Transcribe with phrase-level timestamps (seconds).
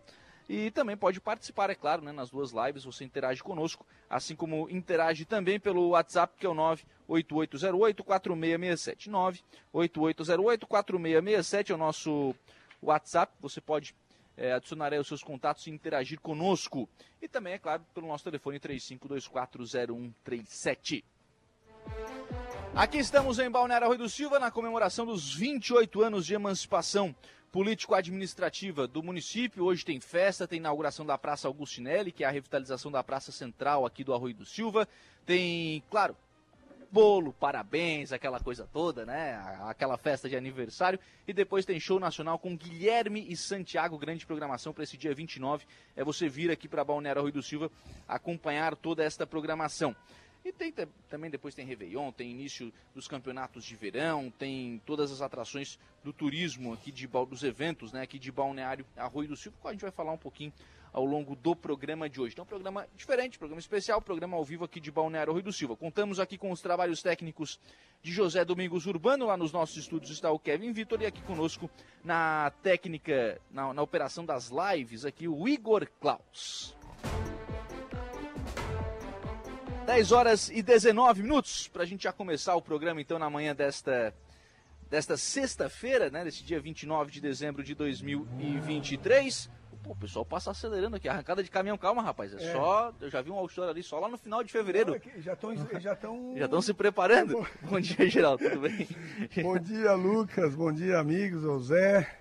[0.53, 4.69] e também pode participar, é claro, né, nas duas lives, você interage conosco, assim como
[4.69, 6.53] interage também pelo WhatsApp, que é o
[7.07, 9.09] 98808-4667.
[9.73, 12.35] 98808-4667 é o nosso
[12.81, 13.95] WhatsApp, você pode
[14.35, 16.89] é, adicionar aí os seus contatos e interagir conosco.
[17.21, 21.01] E também, é claro, pelo nosso telefone 35240137.
[22.73, 27.13] Aqui estamos em Balneário Rui do Silva na comemoração dos 28 anos de emancipação
[27.51, 29.65] político-administrativa do município.
[29.65, 33.85] Hoje tem festa, tem inauguração da Praça Augustinelli, que é a revitalização da Praça Central
[33.85, 34.87] aqui do Arroio do Silva.
[35.25, 36.15] Tem, claro,
[36.89, 39.35] bolo, parabéns, aquela coisa toda, né?
[39.63, 40.97] Aquela festa de aniversário.
[41.27, 45.65] E depois tem show nacional com Guilherme e Santiago, grande programação para esse dia 29.
[45.93, 47.69] É você vir aqui para Balneário Arroio do Silva
[48.07, 49.93] acompanhar toda esta programação.
[50.43, 50.73] E tem
[51.07, 56.11] também depois tem Réveillon, tem início dos campeonatos de verão, tem todas as atrações do
[56.11, 59.81] turismo aqui de dos eventos, né, aqui de Balneário Arroio do Silva, que a gente
[59.81, 60.51] vai falar um pouquinho
[60.91, 62.33] ao longo do programa de hoje.
[62.33, 65.75] Então, programa diferente, programa especial, programa ao vivo aqui de Balneário Arroio do Silva.
[65.75, 67.59] Contamos aqui com os trabalhos técnicos
[68.01, 71.69] de José Domingos Urbano, lá nos nossos estúdios está o Kevin Vitor e aqui conosco
[72.03, 76.75] na técnica, na, na operação das lives aqui o Igor Klaus.
[79.85, 83.55] 10 horas e 19 minutos para a gente já começar o programa então na manhã
[83.55, 84.13] desta
[84.89, 89.49] desta sexta-feira, né, desse dia 29 de dezembro de 2023.
[89.81, 92.33] Pô, o pessoal passa acelerando aqui, arrancada de caminhão, calma, rapaz.
[92.33, 92.51] É, é.
[92.51, 95.01] só, eu já vi um auditor ali só lá no final de fevereiro.
[95.19, 97.33] Já estão já estão já estão se preparando.
[97.33, 97.45] Bom...
[97.71, 98.87] bom dia, Geraldo, tudo bem?
[99.41, 100.53] bom dia, Lucas.
[100.53, 102.19] Bom dia, amigos, ao Zé,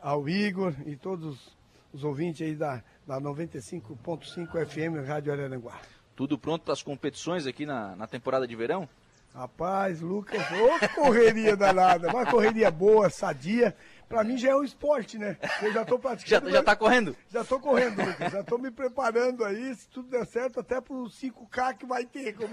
[0.00, 1.56] ao Igor e todos
[1.92, 5.80] os ouvintes aí da da 95.5 FM Rádio Araranguá.
[6.16, 8.88] Tudo pronto para as competições aqui na, na temporada de verão?
[9.34, 13.74] Rapaz, Lucas, ô correria danada, uma correria boa, sadia.
[14.08, 15.36] Pra mim já é um esporte, né?
[15.60, 16.46] Eu já tô praticando.
[16.46, 17.16] Já, já tá correndo?
[17.32, 18.32] Já tô correndo, Lucas.
[18.32, 22.34] Já tô me preparando aí, se tudo der certo, até pro 5K que vai ter.
[22.34, 22.48] Como...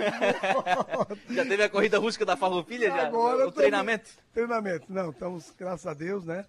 [1.29, 3.05] já teve a corrida rústica da Farroupilha já?
[3.05, 4.09] Agora o treinamento?
[4.33, 6.45] Treinamento, não, estamos, graças a Deus, né?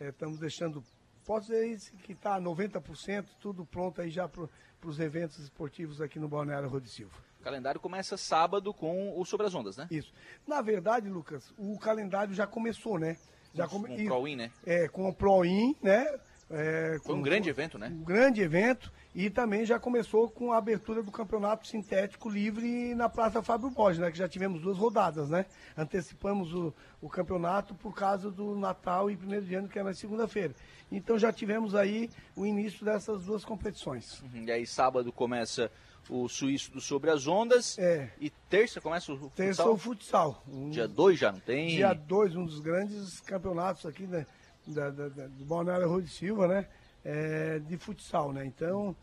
[0.00, 0.82] Estamos é, deixando,
[1.24, 4.48] posso dizer que tá 90%, tudo pronto aí já para
[4.84, 7.14] os eventos esportivos aqui no Balneário Silva.
[7.40, 9.86] O calendário começa sábado com o Sobre as Ondas, né?
[9.90, 10.12] Isso.
[10.46, 13.16] Na verdade, Lucas, o calendário já começou, né?
[13.52, 13.96] Já com, come...
[13.96, 14.50] com o Pro-In, né?
[14.66, 16.06] É, com o Pro-In, né?
[16.50, 17.88] É, Foi um grande evento, né?
[17.88, 23.08] Um grande evento e também já começou com a abertura do campeonato sintético livre na
[23.08, 24.10] Praça Fábio Borges, né?
[24.10, 25.46] Que já tivemos duas rodadas, né?
[25.76, 29.94] Antecipamos o, o campeonato por causa do Natal e primeiro de ano, que é na
[29.94, 30.54] segunda-feira.
[30.90, 34.20] Então já tivemos aí o início dessas duas competições.
[34.22, 35.70] Uhum, e aí sábado começa
[36.08, 37.78] o Suíço do Sobre as Ondas.
[37.78, 38.10] É.
[38.20, 39.36] E terça começa o futsal?
[39.36, 40.42] Terça o futsal.
[40.48, 41.68] Um, dia 2 já não tem?
[41.68, 44.26] Dia 2, um dos grandes campeonatos aqui, né?
[44.66, 46.66] da, da, da, do Balneário Rui de Silva, né?
[47.04, 48.46] É, de futsal, né?
[48.46, 48.96] Então,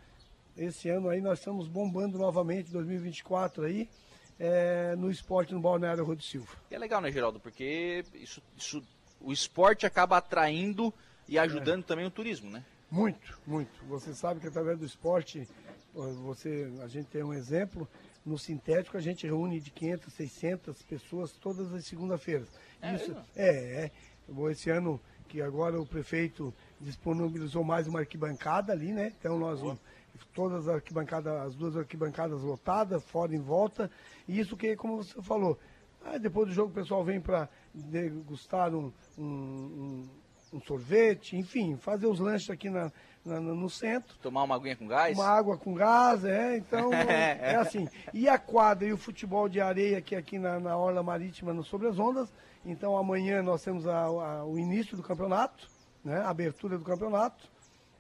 [0.57, 3.89] esse ano aí nós estamos bombando novamente, 2024 aí,
[4.39, 6.51] é, no esporte no Balneário de Silva.
[6.69, 7.39] E é legal, né, Geraldo?
[7.39, 8.83] Porque isso, isso,
[9.19, 10.93] o esporte acaba atraindo
[11.27, 11.85] e ajudando é.
[11.85, 12.63] também o turismo, né?
[12.89, 13.71] Muito, muito.
[13.85, 15.47] Você sabe que através do esporte,
[15.93, 17.87] você, a gente tem um exemplo,
[18.25, 22.49] no sintético a gente reúne de 500, 600 pessoas todas as segunda-feiras.
[22.81, 23.91] É, Isso, é, é.
[24.51, 29.13] Esse ano que agora o prefeito disponibilizou mais uma arquibancada ali, né?
[29.17, 29.61] Então nós
[30.33, 33.89] todas as arquibancadas, as duas arquibancadas lotadas, fora e em volta.
[34.27, 35.57] E isso que, como você falou,
[36.03, 40.07] ah, depois do jogo o pessoal vem para degustar um, um,
[40.51, 42.91] um, sorvete, enfim, fazer os lanches aqui na,
[43.23, 44.17] na, no centro.
[44.17, 45.17] Tomar uma aguinha com gás?
[45.17, 47.87] Uma água com gás, é, então é assim.
[48.13, 51.63] E a quadra e o futebol de areia que aqui na, na Orla Marítima, no
[51.63, 52.33] Sobre as Ondas.
[52.65, 55.67] Então amanhã nós temos a, a, o início do campeonato,
[56.03, 57.49] né, a abertura do campeonato.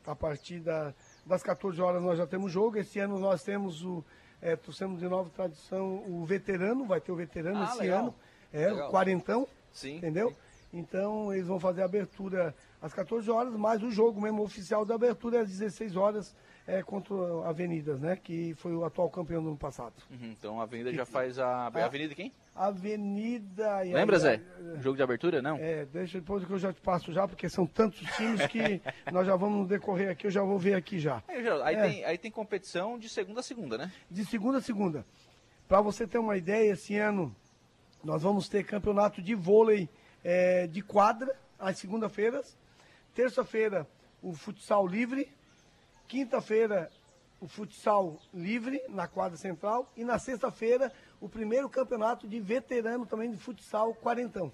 [0.03, 0.95] A partir da,
[1.25, 2.77] das 14 horas nós já temos jogo.
[2.77, 4.03] Esse ano nós temos o,
[4.41, 7.99] é, trouxemos de nova tradição o veterano, vai ter o veterano ah, esse legal.
[7.99, 8.15] ano.
[8.51, 8.87] É, legal.
[8.87, 9.47] o quarentão.
[9.71, 9.97] Sim.
[9.97, 10.29] Entendeu?
[10.29, 10.35] Sim.
[10.73, 14.95] Então eles vão fazer a abertura às 14 horas, mas o jogo mesmo oficial da
[14.95, 16.35] abertura é às 16 horas
[16.67, 18.15] é, contra a Avenidas, né?
[18.15, 19.93] Que foi o atual campeão do ano passado.
[20.09, 21.67] Uhum, então a Avenida já faz a.
[21.67, 22.31] a Avenida quem?
[22.55, 23.79] Avenida.
[23.79, 24.41] Lembra, Zé?
[24.79, 25.55] Jogo de abertura, não?
[25.57, 28.81] É, deixa depois que eu já te passo já, porque são tantos times que
[29.11, 31.23] nós já vamos decorrer aqui, eu já vou ver aqui já.
[31.27, 31.81] Aí, aí, é.
[31.81, 33.91] tem, aí tem competição de segunda a segunda, né?
[34.09, 35.05] De segunda a segunda.
[35.67, 37.33] Para você ter uma ideia, esse ano
[38.03, 39.87] nós vamos ter campeonato de vôlei
[40.23, 42.57] é, de quadra, às segunda-feiras.
[43.13, 43.87] Terça-feira,
[44.21, 45.29] o futsal livre.
[46.11, 46.91] Quinta-feira,
[47.39, 49.87] o futsal livre na quadra central.
[49.95, 50.91] E na sexta-feira,
[51.21, 54.51] o primeiro campeonato de veterano também de futsal quarentão.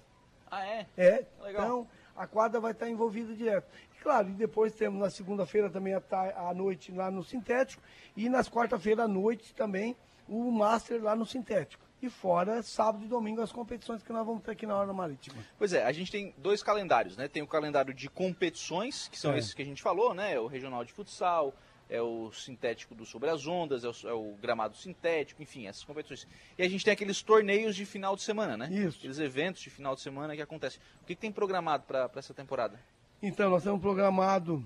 [0.48, 0.86] Ah, é?
[0.96, 1.26] É.
[1.42, 1.64] Legal.
[1.64, 3.66] Então, a quadra vai estar envolvida direto.
[3.92, 7.82] E, claro, e depois temos na segunda-feira também à noite lá no sintético.
[8.16, 9.96] E nas quarta-feira à noite também
[10.28, 11.84] o Master lá no sintético.
[12.00, 15.36] E fora sábado e domingo as competições que nós vamos ter aqui na hora marítima.
[15.58, 17.26] Pois é, a gente tem dois calendários, né?
[17.26, 19.38] Tem o calendário de competições, que são é.
[19.38, 20.38] esses que a gente falou, né?
[20.38, 21.52] O regional de futsal,
[21.90, 25.82] é o sintético do Sobre as Ondas, é o, é o, gramado sintético, enfim, essas
[25.82, 26.26] competições.
[26.56, 28.68] E a gente tem aqueles torneios de final de semana, né?
[28.70, 28.98] Isso.
[28.98, 30.80] Aqueles eventos de final de semana que acontecem.
[31.02, 32.78] O que, que tem programado para essa temporada?
[33.22, 34.62] Então, nós temos programado,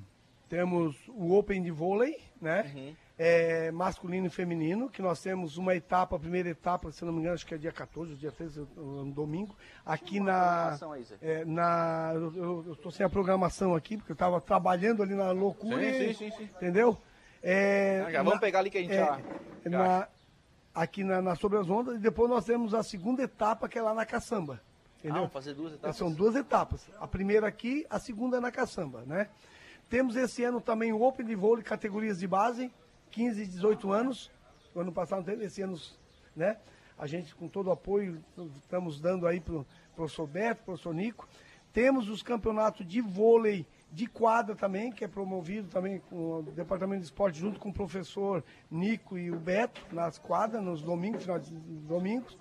[0.49, 2.70] temos o Open de vôlei, né?
[2.75, 7.12] Uhum é, masculino e feminino, que nós temos uma etapa, a primeira etapa, se não
[7.12, 9.55] me engano, acho que é dia 14, dia 13, no domingo,
[9.85, 10.79] aqui na.
[11.20, 15.82] É, na eu estou sem a programação aqui, porque eu estava trabalhando ali na loucura.
[15.82, 16.97] Sim, sim, sim, Entendeu?
[17.43, 19.20] É, ah, vamos pegar ali que a gente é, já,
[19.67, 20.09] na,
[20.75, 23.82] Aqui na, na Sobre as Ondas, e depois nós temos a segunda etapa, que é
[23.82, 24.61] lá na Caçamba.
[24.99, 25.25] Entendeu?
[25.25, 25.97] Ah, fazer duas etapas.
[25.97, 26.88] São duas etapas.
[26.99, 29.29] A primeira aqui, a segunda na Caçamba, né?
[29.91, 32.73] Temos esse ano também o Open de Vôlei, categorias de base,
[33.12, 34.31] 15 e 18 anos.
[34.75, 35.79] O ano passado esse ano,
[36.35, 36.56] né?
[36.99, 38.23] A gente, com todo o apoio,
[38.56, 41.29] estamos dando aí para o professor Beto, professor Nico.
[41.73, 47.00] Temos os campeonatos de vôlei de quadra também, que é promovido também com o Departamento
[47.00, 51.38] de Esporte, junto com o professor Nico e o Beto, nas quadras, nos domingos, final
[51.38, 52.38] de domingos.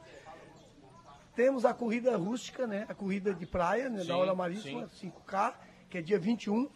[1.36, 2.86] Temos a corrida rústica, né?
[2.88, 4.02] A corrida de praia, né?
[4.02, 5.12] Sim, da hora marítima, sim.
[5.28, 5.54] 5K,
[5.90, 6.70] que é dia 21,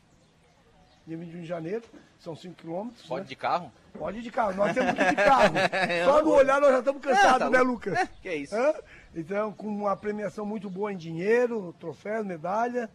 [1.06, 1.84] dia 21 de janeiro,
[2.20, 3.06] são 5 quilômetros.
[3.06, 3.30] Pode né?
[3.30, 3.72] de carro?
[3.98, 5.54] Pode de carro, nós temos que ir de carro.
[6.06, 7.94] Só no olhar nós já estamos cansados, é, tá né, Lucas?
[7.94, 8.56] É, que é isso.
[8.56, 8.74] Hã?
[9.16, 12.90] Então, com uma premiação muito boa em dinheiro, troféu, medalha.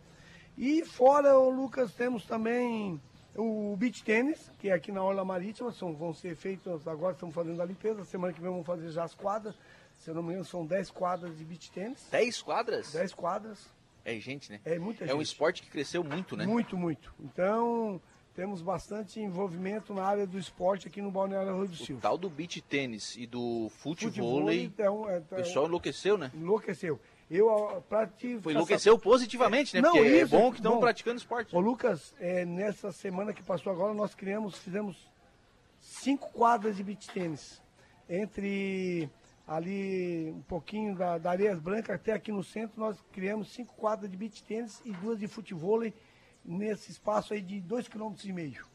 [0.57, 3.01] E fora, o Lucas, temos também
[3.35, 7.35] o beach tênis, que é aqui na Orla Marítima, são, vão ser feitos, agora estamos
[7.35, 9.55] fazendo a limpeza, semana que vem vamos fazer já as quadras.
[9.99, 12.07] Se eu não me engano, são 10 quadras de beach tênis.
[12.11, 12.93] 10 quadras?
[12.93, 13.69] 10 quadras.
[14.05, 14.61] É gente, né?
[14.65, 15.13] É muita gente.
[15.13, 16.47] É um esporte que cresceu muito, né?
[16.47, 17.15] Muito, muito.
[17.21, 18.01] Então,
[18.35, 21.99] temos bastante envolvimento na área do esporte aqui no Balneário Rio do Silva.
[21.99, 26.31] O tal do beach tênis e do futebol, então, é, o pessoal enlouqueceu, né?
[26.35, 26.99] Enlouqueceu.
[27.31, 28.43] Eu pratico.
[28.43, 29.03] Foi enlouqueceu essa...
[29.03, 29.81] positivamente, né?
[29.81, 31.55] Não, Porque isso, é bom que estão praticando esporte.
[31.55, 35.09] Ô, Lucas, é, nessa semana que passou agora, nós criamos, fizemos
[35.81, 37.63] cinco quadras de beach tênis.
[38.09, 39.09] Entre
[39.47, 44.11] ali um pouquinho da, da Areias Brancas até aqui no centro, nós criamos cinco quadras
[44.11, 45.83] de beach tênis e duas de futebol
[46.45, 48.67] nesse espaço aí de dois quilômetros e meio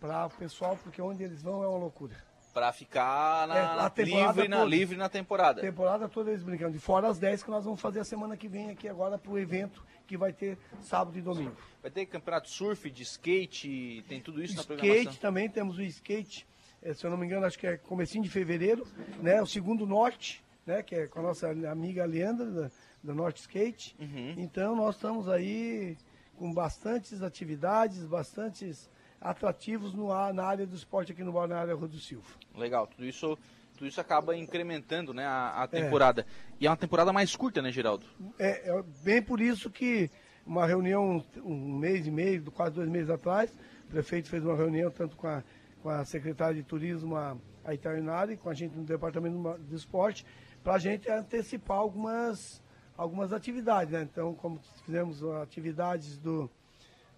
[0.00, 2.14] para o pessoal, porque onde eles vão é uma loucura.
[2.52, 5.60] Para ficar na, é, livre, na, livre na temporada.
[5.60, 6.72] Temporada toda eles brincando.
[6.72, 9.32] De fora as 10 que nós vamos fazer a semana que vem aqui agora para
[9.32, 11.56] o evento que vai ter sábado e domingo.
[11.82, 15.02] Vai ter campeonato surf, de skate, tem tudo isso skate, na programação?
[15.02, 16.46] Skate também, temos o skate
[16.84, 18.86] é, se eu não me engano, acho que é comecinho de fevereiro,
[19.22, 19.40] né?
[19.40, 20.82] O segundo norte, né?
[20.82, 22.70] Que é com a nossa amiga Leandra, da,
[23.02, 23.96] da Norte Skate.
[23.98, 24.34] Uhum.
[24.36, 25.96] Então nós estamos aí
[26.36, 31.98] com bastantes atividades, bastantes atrativos no, na área do esporte aqui no Balneário Rua do
[31.98, 32.28] Silva.
[32.54, 33.38] Legal, tudo isso,
[33.76, 36.22] tudo isso acaba incrementando né, a, a temporada.
[36.22, 36.24] É.
[36.60, 38.06] E é uma temporada mais curta, né, Geraldo?
[38.38, 40.10] É, é bem por isso que
[40.46, 43.50] uma reunião um mês e meio, quase dois meses atrás,
[43.86, 45.42] o prefeito fez uma reunião tanto com a
[45.84, 50.24] com a secretária de Turismo, a, a Itarinari, com a gente no Departamento de Esporte,
[50.62, 52.62] para a gente antecipar algumas,
[52.96, 53.92] algumas atividades.
[53.92, 54.02] Né?
[54.02, 56.50] Então, como fizemos atividades do,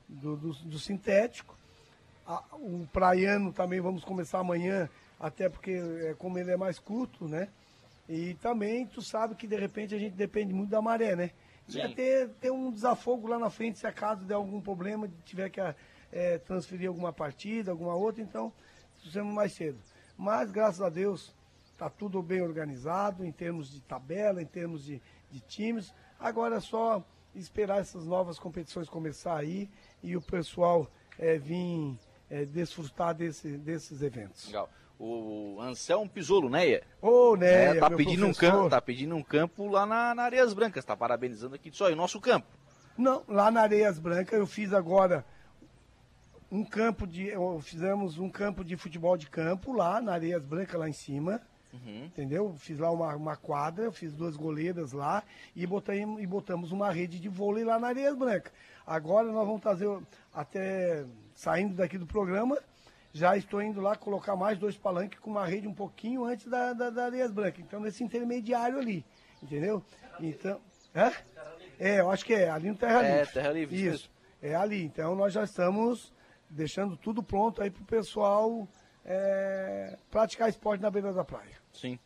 [0.08, 1.56] do, do, do sintético.
[2.26, 7.28] A, o praiano também vamos começar amanhã, até porque é, como ele é mais curto,
[7.28, 7.48] né?
[8.08, 11.30] E também tu sabe que de repente a gente depende muito da maré, né?
[11.68, 11.78] Sim.
[11.78, 15.60] E até ter um desafogo lá na frente se acaso der algum problema, tiver que
[16.12, 18.52] é, transferir alguma partida, alguma outra, então
[18.98, 19.78] fizemos mais cedo.
[20.16, 21.34] Mas graças a Deus
[21.72, 25.02] está tudo bem organizado em termos de tabela, em termos de,
[25.36, 25.94] de times.
[26.18, 29.68] Agora é só esperar essas novas competições começar aí
[30.02, 31.98] e o pessoal é, vir
[32.30, 34.46] é, desfrutar desse, desses eventos.
[34.46, 34.68] Legal.
[34.98, 36.80] O Anselmo Pisolo, né?
[37.02, 37.76] Ô, né?
[37.76, 40.96] É, tá pedindo um campo, tá pedindo um campo lá na, na Areias Brancas, tá
[40.96, 42.46] parabenizando aqui só, e o nosso campo.
[42.96, 45.22] Não, lá na Areias Brancas eu fiz agora
[46.50, 47.30] um campo de.
[47.60, 51.42] Fizemos um campo de futebol de campo lá na Areias Brancas, lá em cima.
[51.84, 52.04] Uhum.
[52.06, 52.54] Entendeu?
[52.58, 55.22] Fiz lá uma, uma quadra, fiz duas goleiras lá
[55.54, 58.52] e, botei, e botamos uma rede de vôlei lá na Areias Brancas.
[58.86, 59.88] Agora nós vamos fazer,
[60.32, 61.04] até
[61.34, 62.58] saindo daqui do programa,
[63.12, 66.72] já estou indo lá colocar mais dois palanques com uma rede um pouquinho antes da,
[66.72, 67.60] da, da Areias Brancas.
[67.60, 69.04] Então, nesse intermediário ali,
[69.42, 69.82] entendeu?
[70.20, 70.60] Então,
[70.94, 71.12] é?
[71.78, 73.32] É, eu acho que é, ali no Terra É, Livre.
[73.34, 74.84] Terra Livre, isso Isso, é ali.
[74.84, 76.12] Então, nós já estamos
[76.48, 78.66] deixando tudo pronto aí para o pessoal
[79.04, 81.56] é, praticar esporte na beira da praia.
[81.80, 81.98] Sim.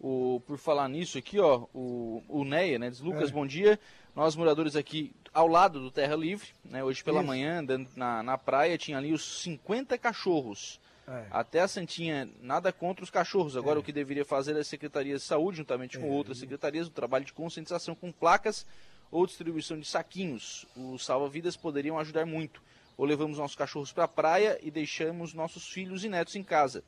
[0.00, 2.88] O, por falar nisso aqui, ó, o, o Neia, né?
[2.88, 3.32] Diz, Lucas, É.
[3.32, 3.78] bom dia.
[4.14, 6.82] Nós moradores aqui ao lado do Terra Livre, né?
[6.84, 7.26] Hoje pela Isso.
[7.26, 10.80] manhã, andando na, na praia, tinha ali os 50 cachorros.
[11.06, 11.26] É.
[11.30, 13.56] Até a Santinha, nada contra os cachorros.
[13.56, 16.00] Agora o que deveria fazer é a Secretaria de Saúde, juntamente É.
[16.00, 18.66] com outras secretarias, o trabalho de conscientização com placas
[19.10, 20.66] ou distribuição de saquinhos.
[20.76, 22.62] Os salva-vidas poderiam ajudar muito.
[22.96, 26.84] Ou levamos nossos cachorros para a praia e deixamos nossos filhos e netos em casa.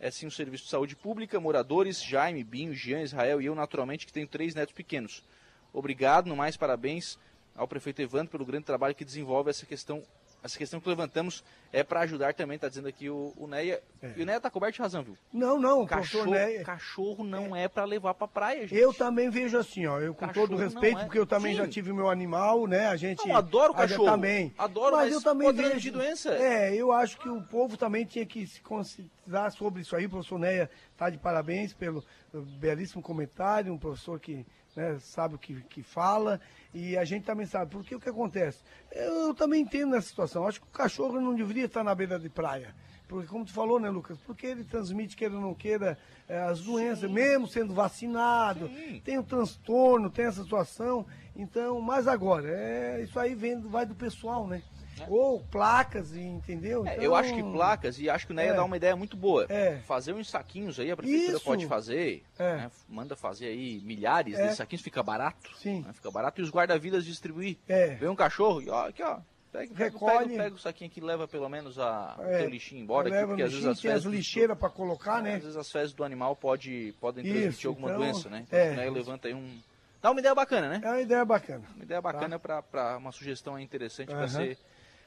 [0.00, 4.06] É sim o Serviço de Saúde Pública, moradores, Jaime, Binho, Jean, Israel e eu, naturalmente,
[4.06, 5.24] que tenho três netos pequenos.
[5.72, 7.18] Obrigado, no mais parabéns
[7.56, 10.04] ao prefeito Evandro pelo grande trabalho que desenvolve essa questão.
[10.42, 11.42] Essa questão que levantamos
[11.72, 13.82] é para ajudar também, está dizendo aqui o, o Neia.
[14.16, 15.16] E o Neia está coberto de razão, viu?
[15.32, 16.62] Não, não, Cachorro, Neia.
[16.62, 18.80] cachorro não é, para levar para praia, gente.
[18.80, 21.04] Eu também vejo assim, ó, eu com Cachorro todo respeito, é.
[21.04, 21.58] porque eu também Sim.
[21.58, 22.86] já tive o meu animal, né?
[22.86, 23.26] A gente.
[23.26, 24.04] Não, adoro cachorro.
[24.04, 24.54] Também.
[24.56, 25.62] Adoro, mas eu também vejo.
[25.62, 26.30] transmitir doença.
[26.34, 30.06] É, eu acho que o povo também tinha que se considerar sobre isso aí.
[30.06, 34.46] O professor Neia tá de parabéns pelo belíssimo comentário, um professor que
[34.76, 36.40] né, sabe o que, que fala.
[36.72, 37.70] E a gente também sabe.
[37.70, 38.58] Porque o que acontece?
[38.92, 40.46] Eu, também entendo nessa situação.
[40.46, 42.74] Acho que o cachorro não deveria estar na beira de praia.
[43.08, 44.18] Porque, como tu falou, né, Lucas?
[44.26, 45.98] Porque ele transmite, queira ou não queira,
[46.28, 49.00] eh, as doenças, mesmo sendo vacinado, Sim.
[49.02, 51.06] tem o transtorno, tem essa situação.
[51.34, 54.62] Então, mas agora, é, isso aí vem, vai do pessoal, né?
[55.08, 56.86] Ou placas, entendeu?
[56.86, 58.54] É, Então, eu acho que placas, e acho que o Neia É.
[58.54, 59.46] dá uma ideia muito boa.
[59.48, 59.78] É.
[59.86, 61.44] Fazer uns saquinhos aí, a prefeitura Isso.
[61.44, 62.22] pode fazer.
[62.38, 62.56] É.
[62.56, 64.42] né, Manda fazer aí milhares É.
[64.42, 65.50] desses saquinhos, fica barato.
[65.58, 65.82] Sim.
[65.82, 66.40] né, Fica barato.
[66.40, 67.56] E os guarda-vidas distribuir.
[67.68, 67.94] É.
[67.96, 69.18] Vem um cachorro e ó, aqui ó.
[69.50, 70.28] Pega, Recolhe.
[70.28, 73.08] pega, pega o saquinho aqui e leva pelo menos a, o É, teu lixinho embora.
[73.08, 74.16] Aqui, porque às vezes as tem as fezes.
[74.18, 75.36] lixeiras para colocar, né?
[75.36, 78.44] Às vezes as fezes do animal pode, podem Isso, transmitir alguma então, doença, né?
[78.46, 78.88] Então, é.
[78.90, 79.58] o levanta aí um.
[80.02, 80.80] Dá uma ideia bacana, né?
[80.84, 81.64] É uma ideia bacana.
[81.74, 84.28] Uma ideia bacana para uma sugestão interessante para Aham.
[84.28, 84.58] ser,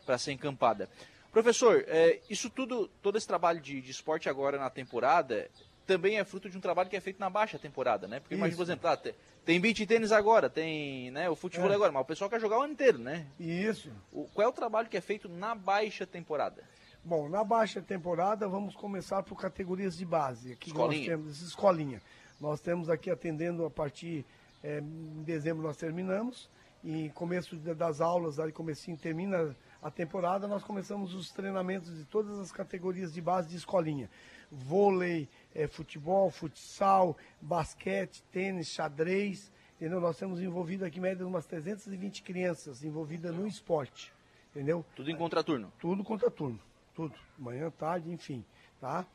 [0.06, 0.90] pra ser encampada.
[1.32, 5.50] Professor, é, isso tudo, todo esse trabalho de, de esporte agora na temporada,
[5.88, 8.20] também é fruto de um trabalho que é feito na baixa temporada, né?
[8.20, 9.14] Porque imagina, por exemplo, ah, tem,
[9.46, 11.76] tem beach tênis agora, tem né, o futebol É.
[11.76, 13.26] agora, mas o pessoal quer jogar o ano inteiro, né?
[13.40, 13.92] Isso.
[14.12, 16.64] O, qual é o trabalho que é feito na baixa temporada?
[17.04, 20.54] Bom, na baixa temporada vamos começar por categorias de base.
[20.54, 21.00] Aqui Escolinha.
[21.00, 22.02] nós temos escolinha.
[22.40, 24.24] Nós temos aqui atendendo a partir
[24.64, 26.48] eh, em dezembro nós terminamos
[26.84, 32.40] e começo das aulas aí comecinho termina a temporada nós começamos os treinamentos de todas
[32.40, 34.10] as categorias de base de escolinha.
[34.52, 39.52] Vôlei, eh, futebol, futsal, basquete, tênis, xadrez.
[39.78, 40.00] Entendeu?
[40.00, 44.14] Nós temos envolvido aqui em média umas 320 crianças envolvidas no esporte.
[44.52, 44.86] Entendeu?
[44.96, 45.74] Tudo em contraturno.
[45.80, 46.60] Tudo contra turno.
[46.94, 47.16] Tudo.
[47.40, 48.46] Manhã, tarde, enfim.
[48.80, 49.06] Tá?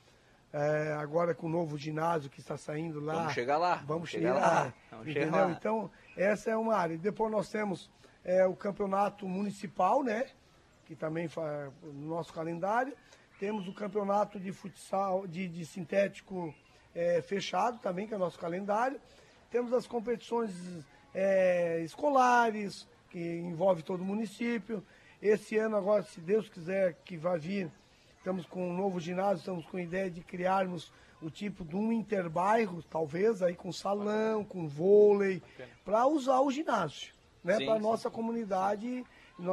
[0.52, 3.14] É, agora com o novo ginásio que está saindo lá.
[3.14, 4.62] Vamos chegar lá, Vamos chegar chegar lá.
[4.64, 5.24] lá, vamos entendeu?
[5.28, 5.52] chegar lá.
[5.52, 6.96] Então, essa é uma área.
[6.96, 7.90] Depois nós temos
[8.24, 10.26] é, o campeonato municipal, né?
[10.86, 12.96] Que também faz no nosso calendário.
[13.38, 16.54] Temos o campeonato de futsal, de, de sintético
[16.94, 18.98] é, fechado também, que é o nosso calendário.
[19.50, 20.52] Temos as competições
[21.14, 24.82] é, escolares, que envolve todo o município.
[25.20, 27.70] Esse ano agora, se Deus quiser que vai vir,
[28.18, 31.92] estamos com um novo ginásio, estamos com a ideia de criarmos o tipo de um
[31.92, 35.42] interbairro, talvez, aí com salão, com vôlei,
[35.84, 37.64] para usar o ginásio, né?
[37.64, 39.04] Para nossa comunidade.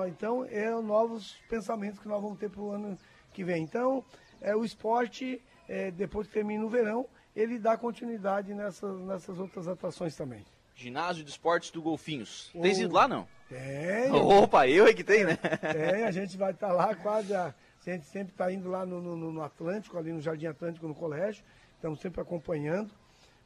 [0.07, 2.97] Então, é novos pensamentos que nós vamos ter para o ano
[3.33, 3.63] que vem.
[3.63, 4.03] Então,
[4.41, 9.67] é, o esporte, é, depois que termina o verão, ele dá continuidade nessas, nessas outras
[9.67, 10.45] atrações também.
[10.75, 12.49] Ginásio de Esportes do Golfinhos.
[12.53, 13.27] O- Tem ido lá, não?
[13.47, 14.11] Tem.
[14.11, 15.35] Opa, eu é que tem, né?
[15.35, 17.33] Tem, a gente vai estar lá quase.
[17.35, 17.53] A,
[17.85, 20.95] a gente sempre está indo lá no, no, no, Atlântico, ali no Jardim Atlântico, no
[20.95, 21.43] colégio.
[21.75, 22.91] Estamos sempre acompanhando,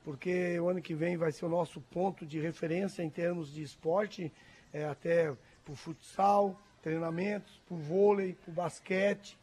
[0.03, 3.63] porque o ano que vem vai ser o nosso ponto de referência em termos de
[3.63, 4.31] esporte,
[4.71, 5.33] é, até
[5.67, 9.37] para o futsal, treinamentos, para o vôlei, para o basquete.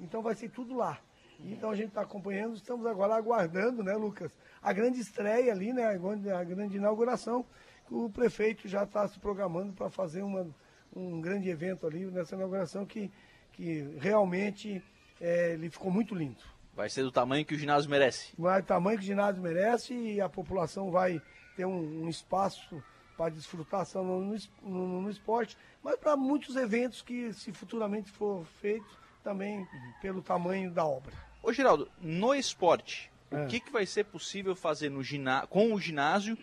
[0.00, 0.98] Então vai ser tudo lá.
[1.44, 4.32] Então a gente está acompanhando, estamos agora aguardando, né, Lucas?
[4.60, 5.86] A grande estreia ali, né?
[5.86, 7.46] A grande inauguração.
[7.88, 10.48] O prefeito já está se programando para fazer uma,
[10.94, 13.10] um grande evento ali nessa inauguração que,
[13.52, 14.82] que realmente
[15.20, 16.42] é, ele ficou muito lindo.
[16.74, 18.32] Vai ser do tamanho que o ginásio merece.
[18.36, 21.22] Vai do tamanho que o ginásio merece e a população vai
[21.56, 22.82] ter um, um espaço
[23.18, 28.86] para desfrutar no, no, no esporte, mas para muitos eventos que, se futuramente for feito,
[29.24, 29.66] também
[30.00, 31.12] pelo tamanho da obra.
[31.42, 33.42] Ô Geraldo, no esporte, é.
[33.42, 35.02] o que, que vai ser possível fazer no
[35.48, 36.38] com o ginásio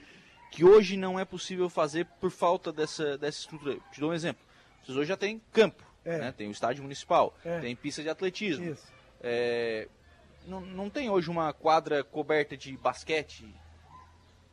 [0.51, 3.77] que hoje não é possível fazer por falta dessa, dessa estrutura?
[3.94, 4.44] Te dou um exemplo.
[4.84, 6.17] Vocês hoje já têm campo, é.
[6.17, 6.32] né?
[6.34, 7.62] tem o estádio municipal, é.
[7.62, 8.77] tem pista de atletismo.
[9.22, 9.88] É,
[10.46, 13.48] não, não tem hoje uma quadra coberta de basquete?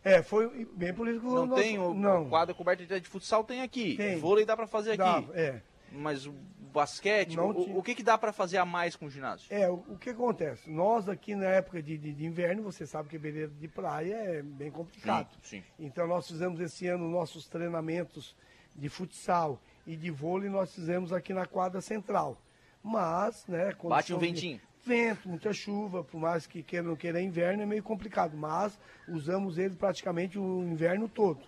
[0.05, 1.63] É, foi bem que Não nosso...
[1.63, 2.29] tem o, não.
[2.29, 3.97] quadra coberta de, de futsal, tem aqui.
[3.97, 4.19] Tem.
[4.19, 5.31] Vôlei dá para fazer dá, aqui.
[5.33, 5.63] É.
[5.93, 6.33] Mas o
[6.73, 9.47] basquete, o, o, que, que dá para fazer a mais com o ginásio?
[9.51, 10.69] É, o, o, que acontece?
[10.71, 14.43] Nós aqui na época de, de, de, inverno, você sabe que beira de praia é
[14.43, 15.31] bem complicado.
[15.43, 15.65] Sim, sim.
[15.79, 18.35] Então nós fizemos esse ano nossos treinamentos
[18.75, 22.39] de futsal e de vôlei, nós fizemos aqui na quadra central.
[22.83, 23.73] Mas, né...
[23.85, 24.61] Bate um ventinho.
[24.85, 28.37] Vento, muita chuva, por mais que queira não queira inverno, é meio complicado.
[28.37, 31.41] Mas usamos ele praticamente o inverno todo.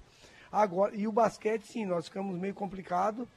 [0.53, 3.29] Agora, e o basquete, sim, nós ficamos meio complicado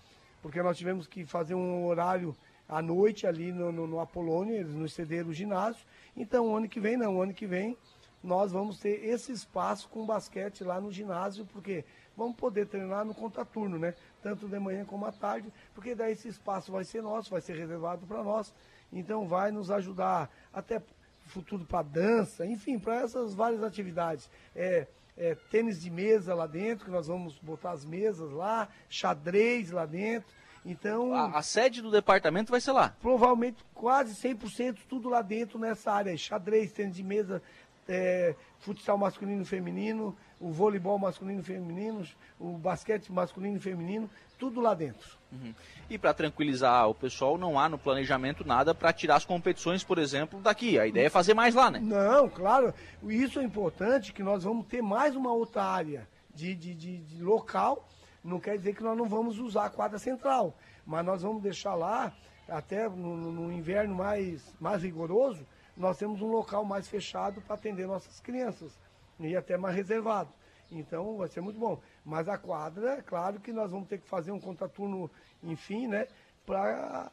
[0.41, 2.35] porque nós tivemos que fazer um horário
[2.69, 5.85] à noite ali no, no, no Apolônio, eles nos cederam o ginásio.
[6.15, 7.77] Então, ano que vem, não, ano que vem
[8.23, 11.85] nós vamos ter esse espaço com basquete lá no ginásio, porque
[12.15, 13.93] vamos poder treinar no contraturno, né?
[14.21, 17.55] Tanto de manhã como à tarde, porque daí esse espaço vai ser nosso, vai ser
[17.55, 18.53] reservado para nós.
[18.91, 20.81] Então vai nos ajudar até
[21.27, 24.29] futuro para dança, enfim, para essas várias atividades.
[24.55, 29.71] É, é, tênis de mesa lá dentro, que nós vamos botar as mesas lá, xadrez
[29.71, 30.29] lá dentro.
[30.65, 31.13] Então.
[31.13, 32.95] A, a sede do departamento vai ser lá?
[33.01, 36.15] Provavelmente quase 100% tudo lá dentro nessa área.
[36.17, 37.41] Xadrez, tênis de mesa,
[37.87, 42.05] é, futsal masculino e feminino, o voleibol masculino e feminino,
[42.39, 45.16] o basquete masculino e feminino, tudo lá dentro.
[45.31, 45.53] Uhum.
[45.89, 49.97] E para tranquilizar o pessoal, não há no planejamento nada para tirar as competições, por
[49.97, 50.79] exemplo, daqui.
[50.79, 51.79] A ideia é fazer mais lá, né?
[51.81, 52.73] Não, claro.
[53.03, 57.23] Isso é importante, que nós vamos ter mais uma outra área de, de, de, de
[57.23, 57.87] local.
[58.23, 61.75] Não quer dizer que nós não vamos usar a quadra central, mas nós vamos deixar
[61.75, 62.13] lá,
[62.47, 67.85] até no, no inverno mais, mais rigoroso, nós temos um local mais fechado para atender
[67.85, 68.77] nossas crianças
[69.19, 70.29] e até mais reservado.
[70.71, 71.79] Então vai ser muito bom.
[72.03, 75.09] Mas a quadra, claro que nós vamos ter que fazer um contraturno,
[75.43, 76.07] enfim, né?
[76.45, 77.11] Para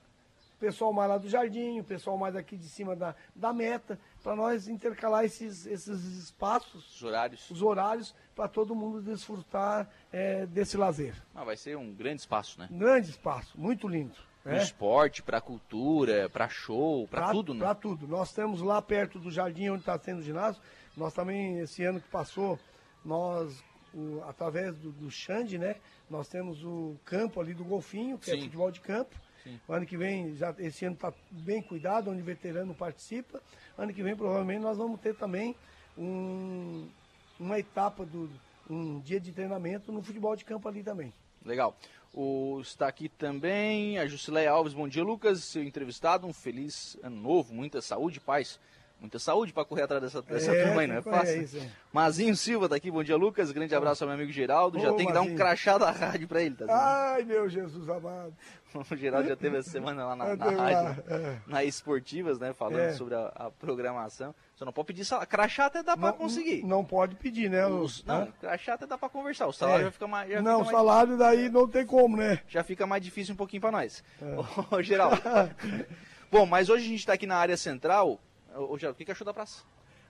[0.57, 3.99] o pessoal mais lá do jardim, o pessoal mais aqui de cima da, da meta,
[4.23, 6.97] para nós intercalar esses, esses espaços.
[6.97, 7.51] Os horários.
[7.51, 11.15] Os horários, para todo mundo desfrutar é, desse lazer.
[11.35, 12.69] Ah, vai ser um grande espaço, né?
[12.71, 14.17] Grande espaço, muito lindo.
[14.43, 14.63] Para é.
[14.63, 17.61] esporte, para cultura, para show, para tudo, né?
[17.61, 18.07] Para tudo.
[18.07, 20.61] Nós temos lá perto do jardim onde está sendo o ginásio,
[20.97, 22.59] nós também, esse ano que passou,
[23.05, 23.63] nós,
[23.93, 25.77] o, através do, do Xande, né?
[26.09, 28.41] Nós temos o campo ali do Golfinho, que é Sim.
[28.41, 29.15] é futebol de campo.
[29.43, 29.61] Sim.
[29.69, 33.43] O ano que vem, já, esse ano está bem cuidado, onde o veterano participa.
[33.77, 35.55] Ano que vem, provavelmente, nós vamos ter também
[35.99, 36.89] um,
[37.39, 38.31] uma etapa do
[38.69, 41.13] um dia de treinamento no futebol de campo ali também.
[41.45, 41.77] Legal.
[42.13, 44.73] O, está aqui também a Jusileia Alves.
[44.73, 45.45] Bom dia, Lucas.
[45.45, 46.27] Seu entrevistado.
[46.27, 48.59] Um feliz ano novo, muita saúde e paz.
[49.05, 51.35] Muita saúde para correr atrás dessa, dessa é, turma aí, não é fácil?
[51.35, 51.69] É isso, é.
[51.93, 53.53] Mazinho Silva tá aqui, bom dia, Lucas.
[53.53, 54.81] Grande abraço ao meu amigo Geraldo.
[54.81, 55.27] Já tem que Mazinho.
[55.27, 58.35] dar um crachá da rádio para ele, tá Ai, meu Jesus amado.
[58.75, 61.37] o Geraldo já teve essa semana lá na, na rádio, é.
[61.47, 62.55] na Esportivas, né?
[62.55, 62.93] Falando é.
[62.95, 64.35] sobre a, a, programação.
[64.57, 65.29] Você não pode pedir salário.
[65.29, 66.65] Crachá até dá para conseguir.
[66.65, 67.67] Não pode pedir, né?
[67.67, 69.47] Os, não, crachá até dá para conversar.
[69.49, 69.85] O salário é.
[69.85, 70.31] já fica mais.
[70.31, 71.19] Já não, o salário mais...
[71.19, 72.41] daí não tem como, né?
[72.49, 74.03] Já fica mais difícil um pouquinho para nós.
[74.23, 74.75] É.
[74.75, 75.21] Ô, Geraldo.
[76.33, 78.19] Bom, mas hoje a gente está aqui na área central.
[78.57, 79.63] Ô, Geraldo, o que achou da praça?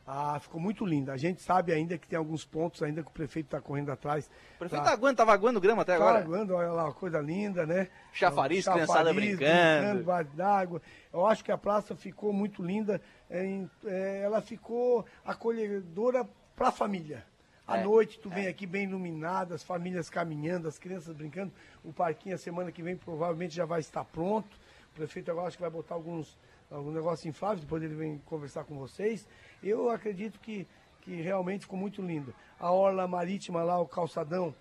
[0.07, 1.14] Ah, ficou muito linda.
[1.14, 4.30] A gente sabe ainda que tem alguns pontos ainda que o prefeito está correndo atrás.
[4.57, 6.18] O prefeito tá, tá aguando, tá vaguando grama até agora.
[6.18, 7.88] Tá aguando, olha lá, coisa linda, né?
[8.12, 10.04] Chafariz, Chafariz criançada brincando.
[10.04, 10.83] brincando d'água.
[11.11, 13.00] Eu acho que a praça ficou muito linda.
[13.30, 17.24] É, é, ela ficou acolhedora para a família.
[17.66, 18.48] À é, noite, tu vem é.
[18.50, 21.50] aqui bem iluminada, as famílias caminhando, as crianças brincando.
[21.83, 24.54] O parquinho, a semana que vem, provavelmente já vai estar pronto.
[24.92, 26.37] O prefeito agora acho que vai botar alguns
[26.74, 29.26] algum negócio inflável, depois ele vem conversar com vocês.
[29.62, 30.66] Eu acredito que,
[31.02, 32.34] que realmente ficou muito lindo.
[32.58, 34.54] A orla marítima lá, o calçadão,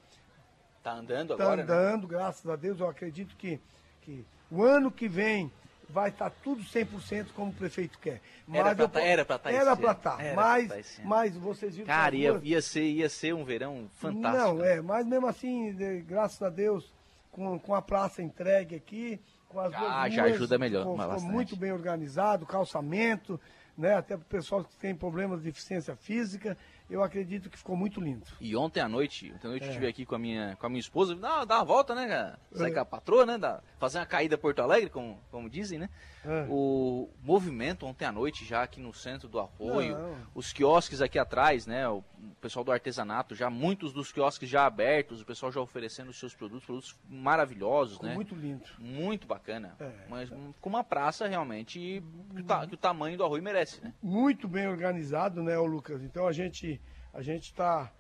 [0.82, 1.64] Tá andando Tá agora, né?
[1.64, 2.80] andando, graças a Deus.
[2.80, 3.58] Eu acredito que,
[4.02, 5.50] que o ano que vem
[5.90, 8.20] vai estar tudo 100% como o prefeito quer.
[8.52, 10.20] Era eu tá- era pra tá esse Era pra estar.
[10.22, 13.46] Era pra Mas, tá mas vocês viram que Cara, ia, ia, ser, ia ser um
[13.46, 14.56] verão fantástico.
[14.56, 15.74] Não, é, mas mesmo assim,
[16.06, 16.92] graças a Deus,
[17.32, 19.22] com, com a praça entregue aqui,
[19.54, 23.40] com as Ah, duas já ruas, ajuda melhor, Ficou, muito bem organizado, calçamento,
[23.78, 23.96] né?
[23.96, 26.58] Até para o pessoal que tem problemas de deficiência física,
[26.90, 28.26] eu acredito que ficou muito lindo.
[28.40, 29.72] E ontem à noite, ontem à noite eu É.
[29.72, 32.40] estive aqui com a minha, com a minha esposa, dá, dá uma volta, né, cara?
[32.52, 32.74] Sair É.
[32.74, 33.38] com a patroa, né?
[33.38, 35.90] Dá, fazer uma caída Porto Alegre, como, como dizem, né?
[36.26, 36.46] É.
[36.50, 40.16] O movimento ontem à noite, já aqui no centro do Arroio, Não.
[40.36, 41.88] os quiosques aqui atrás, né?
[41.90, 42.04] O,
[42.40, 46.34] pessoal do artesanato, já muitos dos quiosques já abertos, o pessoal já oferecendo os seus
[46.34, 48.16] produtos, produtos maravilhosos, Ficou né?
[48.16, 48.64] muito lindo.
[48.80, 49.76] Muito bacana.
[49.80, 49.92] É.
[50.10, 50.30] Mas
[50.62, 52.04] com uma praça realmente que
[52.40, 53.94] o, ta- que o tamanho do Arroio merece, né?
[54.02, 56.02] Muito bem organizado, né, Lucas?
[56.04, 56.80] Então a gente
[57.14, 57.92] a gente tá,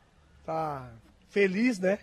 [0.45, 0.91] tá
[1.29, 1.99] feliz, né?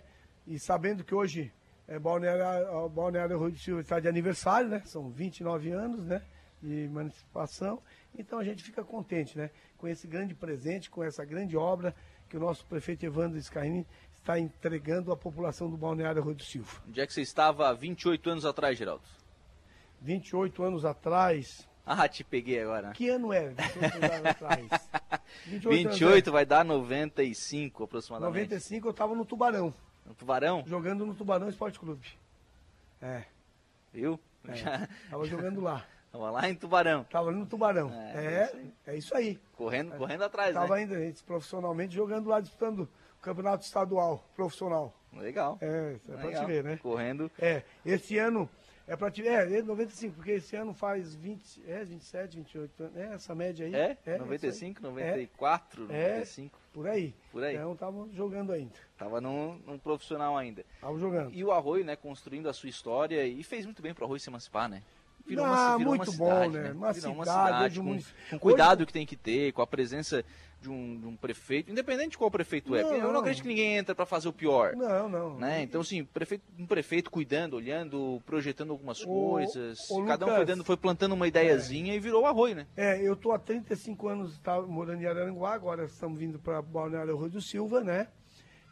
[0.46, 1.53] E sabendo que hoje
[1.88, 4.83] é Balneário, o Balneário Rui do Silva está de aniversário, né?
[4.85, 6.23] São 29 anos, né?
[6.62, 7.83] De emancipação.
[8.16, 9.51] Então a gente fica contente, né?
[9.77, 11.94] Com esse grande presente, com essa grande obra
[12.29, 16.81] que o nosso prefeito Evandro Scaini está entregando à população do Balneário Rui do Silva.
[16.87, 19.03] Onde é que você estava há 28 anos atrás, Geraldo?
[20.01, 21.68] 28 anos atrás.
[21.92, 22.88] Ah, te peguei agora.
[22.88, 22.92] né?
[22.94, 23.48] Que ano é?
[23.48, 24.68] 28 anos atrás.
[25.46, 27.85] 28, anos 28 vai dar 95 é.
[27.85, 28.35] aproximadamente.
[28.50, 29.74] 95 eu estava no Tubarão.
[30.07, 32.07] No Tubarão, Jogando no Tubarão Esporte Clube.
[33.03, 33.24] É,
[33.92, 34.20] viu?
[34.46, 34.55] É.
[34.55, 35.85] Já tava jogando lá.
[36.12, 37.90] tava lá em Tubarão, Tava ali no Tubarão.
[37.92, 38.50] É,
[38.87, 39.40] É, é isso aí.
[39.57, 40.83] correndo, correndo atrás, Tava né?
[40.83, 44.94] ainda gente, profissionalmente jogando lá, disputando o campeonato estadual profissional.
[45.12, 45.59] Legal.
[45.61, 46.44] É, é pra Legal.
[46.44, 46.76] te ver, né?
[46.81, 47.31] Correndo.
[47.38, 48.48] É, esse ano
[48.90, 49.26] é ver.
[49.26, 52.96] É, é 95, porque esse ano faz 20, é, 27, 28 anos.
[52.96, 53.74] É, essa média aí.
[53.74, 53.96] É?
[54.07, 54.18] aí.
[54.18, 56.09] 95, É, 94, É.
[56.14, 56.59] 95.
[56.72, 57.14] por aí.
[57.31, 57.55] Por aí.
[57.55, 58.74] Então tava jogando ainda.
[58.98, 60.64] Tava num, num profissional ainda.
[60.81, 61.33] Tava jogando.
[61.33, 64.29] E o Arroio, né, construindo a sua história e fez muito bem pro Arroio se
[64.29, 64.83] emancipar, né?
[65.39, 66.73] Ah, muito bom, né?
[66.73, 69.63] Uma Virou uma cidade, cidade hoje o com, com cuidado que tem que ter, com
[69.63, 70.25] a presença
[70.61, 72.83] de um, de um prefeito, independente de qual prefeito é.
[72.83, 74.77] Não, porque Eu não acredito que ninguém entra para fazer o pior.
[74.77, 75.39] Não, não.
[75.39, 75.63] Né?
[75.63, 79.91] Então, assim, prefeito, um prefeito cuidando, olhando, projetando algumas Ô, coisas.
[79.91, 80.37] ô, cada um Lucas.
[80.37, 82.67] foi, dando, foi plantando uma ideiazinha e virou o arroio, né?
[82.77, 87.17] É, eu tô há 35 anos tá, morando em Araranguá, agora estamos vindo para Balneário
[87.17, 88.09] Rui do Silva, né?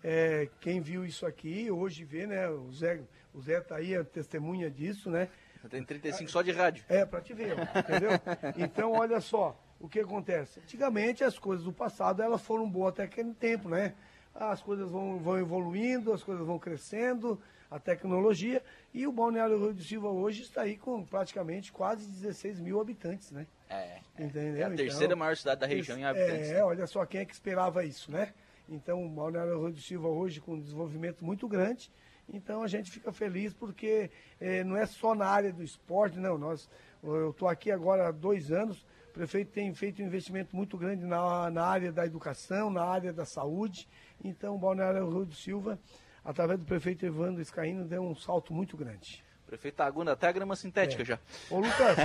[0.03, 2.49] É, quem viu isso aqui, hoje vê, né?
[2.49, 3.01] O Zé,
[3.35, 5.29] o Zé tá aí, é testemunha disso, né?
[5.69, 6.85] Tem 35 só de rádio.
[6.89, 8.11] É, para te ver, entendeu?
[8.57, 10.61] Então, olha só, o que acontece?
[10.61, 13.95] Antigamente, as coisas do passado, elas foram boas até aquele tempo, né?
[14.35, 17.41] As coisas vão, vão evoluindo, as coisas vão crescendo,
[17.71, 18.63] a tecnologia,
[18.95, 23.31] e o Balneário Rio do Silva hoje está aí com praticamente quase 16 mil habitantes,
[23.31, 23.47] né?
[23.69, 23.99] É.
[24.19, 24.63] Entendeu?
[24.63, 26.51] É a terceira Então, maior cidade da região em habitantes.
[26.51, 28.33] É, olha só quem é que esperava isso, né?
[28.69, 31.91] Então, o Balneário Rio do Silva hoje com um desenvolvimento muito grande.
[32.33, 34.11] Então, a gente fica feliz porque
[34.41, 36.37] eh, não é só na área do esporte, não.
[36.37, 36.69] Nós,
[37.03, 38.85] eu estou aqui agora há dois anos.
[39.11, 43.13] O prefeito tem feito um investimento muito grande na, na área da educação, na área
[43.13, 43.89] da saúde.
[44.23, 45.79] Então, o Balneário Rio do Silva,
[46.25, 49.25] através do prefeito Evandro Escaíno, deu um salto muito grande.
[49.47, 51.07] Prefeito aguando até a grama sintética É.
[51.07, 51.19] já.
[51.51, 51.97] Ô, Lucas,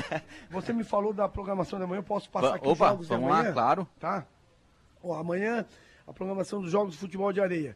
[0.49, 3.07] você me falou da programação da manhã, eu posso passar Va- aqui os Opa, jogos
[3.09, 3.47] vamos de amanhã?
[3.49, 3.87] lá, claro.
[3.99, 4.25] Tá?
[5.03, 5.65] Ó, amanhã,
[6.07, 7.75] a programação dos jogos de futebol de areia.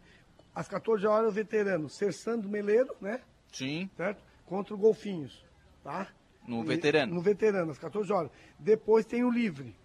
[0.57, 3.21] Às 14 horas, o veterano Cersando Meleiro, né?
[3.51, 4.23] Sim, Certo?
[4.47, 5.45] Contra o Golfinhos,
[5.83, 6.07] tá?
[6.47, 7.13] no E- veterano.
[7.13, 8.31] No veterano, às 14 horas.
[8.57, 9.75] Depois tem o livre.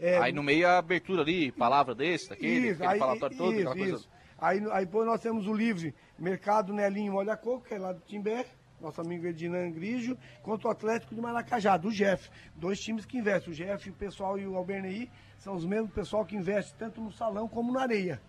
[0.00, 3.96] É, Aí no meio a abertura ali, palavra desse, daquele, isso, aí, todo, isso, coisa.
[3.96, 4.08] isso.
[4.36, 8.00] Aí, aí depois nós temos o livre Mercado Nelinho Olha Coco, que é lá do
[8.00, 8.46] Timbé,
[8.80, 12.28] nosso amigo Edinan Grigio, contra o Atlético de Maracajá, do Jeff.
[12.56, 13.52] Dois times que investem.
[13.52, 15.08] O Jeff, o pessoal e o Albernei
[15.38, 18.20] são os mesmos pessoal que investe tanto no salão como na areia.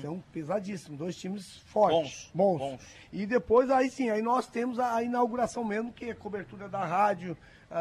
[0.00, 2.30] São pesadíssimos, dois times fortes.
[2.32, 2.80] Bons, bons.
[3.12, 7.36] E depois, aí sim, aí nós temos a, inauguração mesmo, que é cobertura da rádio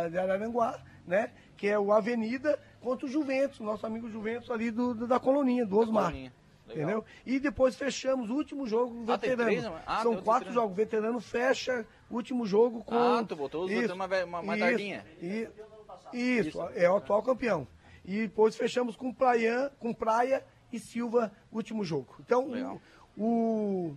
[0.10, 1.32] de Araranguá, né?
[1.56, 5.66] Que é o Avenida contra o Juventus, nosso amigo Juventus ali do, do- da coloninha,
[5.66, 6.06] do Osmar.
[6.06, 6.34] Coloninha.
[6.68, 6.84] Legal.
[6.84, 7.06] Entendeu?
[7.26, 9.44] E depois fechamos o último jogo Ah, veterano.
[9.44, 9.82] três, né?
[9.86, 10.54] Ah, São quatro veterano.
[10.54, 10.76] jogos.
[10.78, 12.96] Veterano fecha o último jogo com.
[12.96, 15.06] Ah, tu botou os veteranos uma uma- uma isso, tardinha.
[15.22, 15.48] e-
[16.14, 17.68] Isso, é o atual campeão.
[18.06, 20.44] E depois fechamos com Praia, com Praia
[20.76, 22.16] e Silva, último jogo.
[22.20, 22.82] Então, Legal.
[23.18, 23.96] o,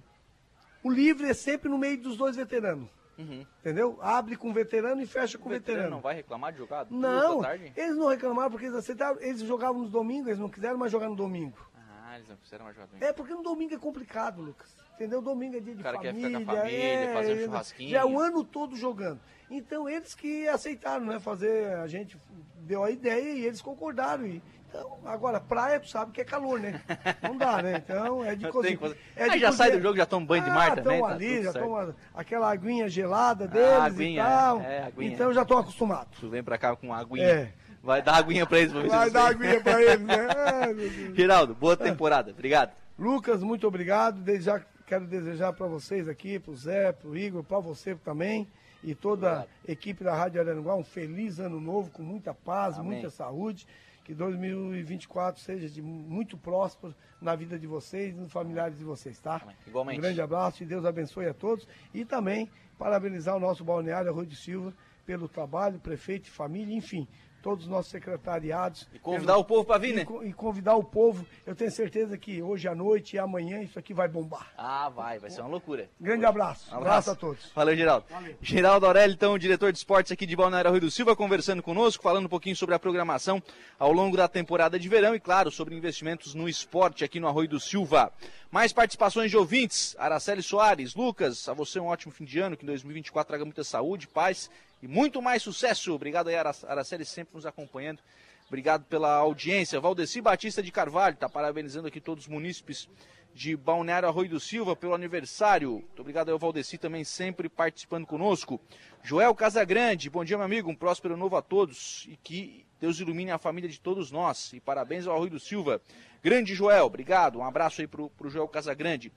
[0.83, 2.89] o, livre é sempre no meio dos dois veteranos.
[3.19, 3.47] Uhum.
[3.61, 3.99] Entendeu?
[4.03, 5.97] Abre com veterano e fecha com O veterano veterano.
[5.97, 7.41] não vai reclamar de jogar Não,
[7.75, 9.19] eles não reclamaram porque eles aceitaram.
[9.21, 11.57] Eles jogavam nos domingos, eles não quiseram mais jogar no domingo.
[12.05, 13.09] Ah, eles não fizeram mais jogar bem.
[13.09, 14.77] É porque no domingo é complicado, Lucas.
[14.97, 15.21] Entendeu?
[15.21, 16.41] Domingo é dia de O cara quer família.
[16.41, 17.91] ficar com a família, é, fazer um churrasquinho.
[17.91, 19.21] Já é o ano todo jogando.
[19.51, 21.21] Então eles que aceitaram, né?
[21.21, 22.19] Fazer, a gente
[22.61, 24.27] deu a ideia e eles concordaram.
[24.27, 26.81] E, Então, agora, praia, tu sabe que é calor, né?
[27.23, 27.83] Não dá, né?
[27.85, 28.77] Então, é de cozinha.
[28.77, 28.99] cozinha.
[29.15, 30.97] É ah, já sai do jogo, já toma banho de mar ah, também?
[30.97, 34.61] Estão tá ali, já tomam aquela aguinha gelada deles ah, aguinha, e tal.
[34.61, 35.13] É, aguinha.
[35.13, 36.19] Então, já estão acostumados.
[36.19, 37.25] Tu vem pra cá com aguinha.
[37.25, 37.53] É.
[37.83, 38.73] Vai dar aguinha pra eles.
[38.73, 40.27] Pra Vai dar aguinha pra eles, né?
[41.15, 42.33] Geraldo, boa temporada.
[42.33, 42.73] Obrigado.
[42.99, 44.21] Lucas, muito obrigado.
[44.21, 47.95] Desde já quero desejar para vocês aqui, para o Zé, para o Igor, para você
[47.95, 48.49] também
[48.87, 52.93] e toda a equipe da Rádio Araranguá um feliz ano novo, com muita paz, Amém.
[52.93, 53.67] muita saúde.
[54.07, 59.19] Que 2024 seja de muito próspero na vida de vocês e nos familiares de vocês,
[59.19, 59.43] tá?
[59.67, 59.99] Igualmente.
[59.99, 61.67] Um grande abraço e Deus abençoe a todos.
[61.93, 64.73] E também parabenizar o nosso balneário Arroio de Silva
[65.05, 67.09] pelo trabalho, prefeito e família, enfim,
[67.47, 68.89] todos os nossos secretariados.
[68.93, 70.05] E convidar pelo, o povo para vir, né?
[70.25, 71.25] E, convidar o povo.
[71.47, 74.53] Eu tenho certeza que hoje à noite e amanhã isso aqui vai bombar.
[74.59, 75.89] Ah, vai, vai ser uma loucura.
[76.01, 76.65] Grande abraço.
[76.73, 77.11] Um abraço.
[77.11, 77.53] abraço a todos.
[77.55, 78.05] Valeu, Geraldo.
[78.11, 78.35] Valeu.
[78.43, 82.27] Geraldo Aurélio, então, diretor de esportes aqui de Balneário Rio do Silva, conversando conosco, falando
[82.27, 83.41] um pouquinho sobre a programação
[83.79, 87.49] ao longo da temporada de verão e, claro, sobre investimentos no esporte aqui no Arroio
[87.49, 88.13] do Silva.
[88.51, 89.95] Mais participações de ouvintes.
[90.01, 93.63] Araceli Soares, Lucas, a você um ótimo fim de ano, que em 2024 traga muita
[93.63, 94.51] saúde, paz
[94.83, 95.95] e muito mais sucesso.
[95.95, 98.01] Obrigado aí, Araceli, sempre nos acompanhando.
[98.47, 99.81] Obrigado pela audiência.
[99.81, 102.89] Valdeci Batista de Carvalho está parabenizando aqui todos os munícipes
[103.35, 105.73] de Balneário Arroio do Silva pelo aniversário.
[105.73, 108.61] Muito obrigado ao Valdeci também sempre participando conosco.
[109.03, 113.31] Joel Casagrande, bom dia meu amigo, um próspero novo a todos e que Deus ilumine
[113.31, 114.53] a família de todos nós.
[114.53, 115.83] E parabéns ao Arroio do Silva.
[116.23, 117.39] Grande Joel, obrigado.
[117.39, 119.13] Um abraço aí pro, pro Joel Casagrande.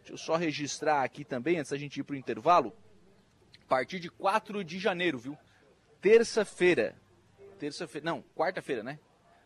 [0.00, 2.74] Deixa eu só registrar aqui também, antes da gente ir pro intervalo,
[3.72, 5.38] partir de 4 de janeiro, viu?
[5.98, 6.94] Terça-feira.
[7.58, 8.98] Terça-feira, não, quarta-feira, né?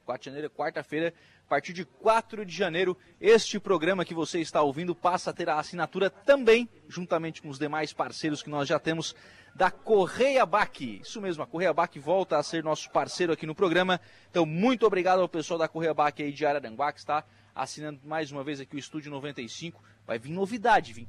[0.05, 4.61] 4 de janeiro, quarta-feira, a partir de 4 de janeiro, este programa que você está
[4.63, 8.81] ouvindo passa a ter a assinatura também, juntamente com os demais parceiros que nós já
[8.81, 9.15] temos,
[9.55, 10.81] da Correia Bac.
[11.01, 14.01] Isso mesmo, a Correia Bac volta a ser nosso parceiro aqui no programa.
[14.29, 18.33] Então, muito obrigado ao pessoal da Correia Bac aí de Araranguá, que está assinando mais
[18.33, 19.81] uma vez aqui o Estúdio 95.
[20.05, 21.07] Vai vir novidade, vim.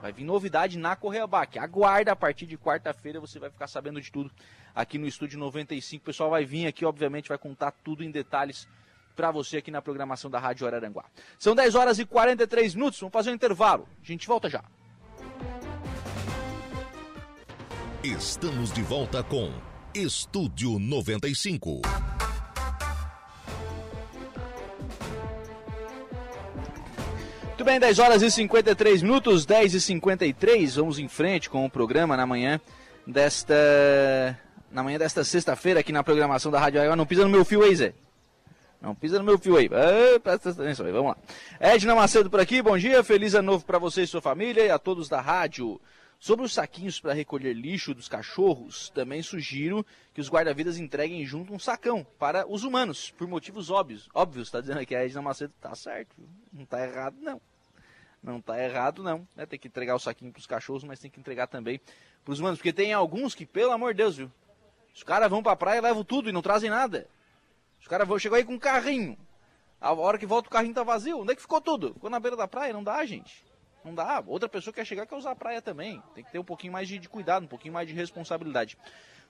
[0.00, 1.58] Vai vir novidade na Correia Bac.
[1.58, 4.30] Aguarda a partir de quarta-feira, você vai ficar sabendo de tudo
[4.74, 6.02] aqui no Estúdio 95.
[6.02, 8.68] O pessoal vai vir aqui, obviamente, vai contar tudo em detalhes
[9.16, 11.06] para você aqui na programação da Rádio Araranguá.
[11.38, 13.88] São 10 horas e 43 minutos, vamos fazer um intervalo.
[14.02, 14.62] A gente volta já.
[18.04, 19.50] Estamos de volta com
[19.94, 21.80] Estúdio 95.
[27.66, 30.76] Bem, 10 horas e 53 minutos, 10 e 53.
[30.76, 32.60] Vamos em frente com o programa na manhã
[33.04, 33.56] desta.
[34.70, 36.94] Na manhã desta sexta-feira aqui na programação da Rádio Araranguá.
[36.94, 37.92] Não pisa no meu fio aí, Zé.
[38.80, 39.68] Não pisa no meu fio aí.
[39.72, 41.16] Ah, presta atenção aí, vamos lá.
[41.58, 43.02] Edna Macedo por aqui, bom dia.
[43.02, 45.80] Feliz ano novo para você e sua família e a todos da rádio.
[46.20, 51.52] Sobre os saquinhos para recolher lixo dos cachorros, também sugiro que os guarda-vidas entreguem junto
[51.52, 54.08] um sacão para os humanos, por motivos óbvios.
[54.14, 56.14] Óbvios, está dizendo aqui a Edna Macedo, tá certo,
[56.52, 57.40] não está errado não.
[58.26, 59.46] Não está errado não, né?
[59.46, 61.80] Tem que entregar o saquinho para os cachorros, mas tem que entregar também
[62.24, 64.32] para os humanos, porque tem alguns que, pelo amor de Deus, viu?
[64.92, 67.06] Os caras vão para a praia, levam tudo e não trazem nada.
[67.80, 69.16] Os caras chegou aí com um carrinho.
[69.80, 71.20] A hora que volta o carrinho tá vazio.
[71.20, 71.94] Onde é que ficou tudo?
[71.94, 72.72] Ficou na beira da praia?
[72.72, 73.44] Não dá, gente.
[73.84, 74.20] Não dá.
[74.26, 76.02] Outra pessoa quer chegar quer usar a praia também.
[76.12, 78.76] Tem que ter um pouquinho mais de, de cuidado, um pouquinho mais de responsabilidade.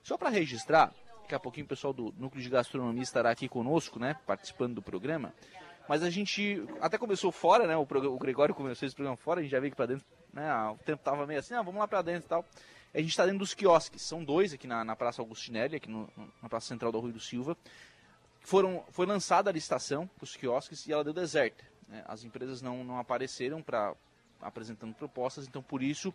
[0.01, 3.99] Só para registrar, daqui a pouquinho o pessoal do Núcleo de Gastronomia estará aqui conosco,
[3.99, 4.15] né?
[4.25, 5.33] Participando do programa.
[5.87, 7.77] Mas a gente até começou fora, né?
[7.77, 10.51] O, o Gregório começou esse programa fora, a gente já veio aqui para dentro, né?
[10.69, 12.45] O tempo tava meio assim, ah, vamos lá para dentro e tal.
[12.93, 16.09] A gente está dentro dos quiosques, são dois aqui na, na Praça Augustinelli, aqui no,
[16.41, 17.55] na Praça Central do Rio do Silva
[18.47, 21.65] foram, foi lançada a licitação para os quiosques e ela deu deserta.
[21.85, 22.01] Né?
[22.07, 23.93] As empresas não, não apareceram para
[24.39, 26.13] apresentando propostas, então por isso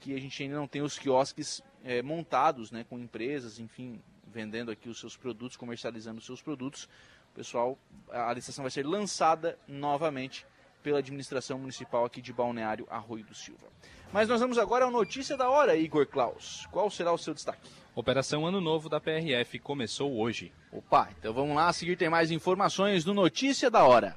[0.00, 4.72] que a gente ainda não tem os quiosques é, montados né, com empresas, enfim, vendendo
[4.72, 6.88] aqui os seus produtos, comercializando os seus produtos.
[7.38, 7.78] Pessoal,
[8.10, 10.44] a licitação vai ser lançada novamente
[10.82, 13.68] pela administração municipal aqui de Balneário Arroio do Silva.
[14.12, 16.66] Mas nós vamos agora ao Notícia da Hora, Igor Klaus.
[16.72, 17.70] Qual será o seu destaque?
[17.94, 20.52] Operação Ano Novo da PRF começou hoje.
[20.72, 24.16] Opa, então vamos lá, a seguir tem mais informações do Notícia da Hora.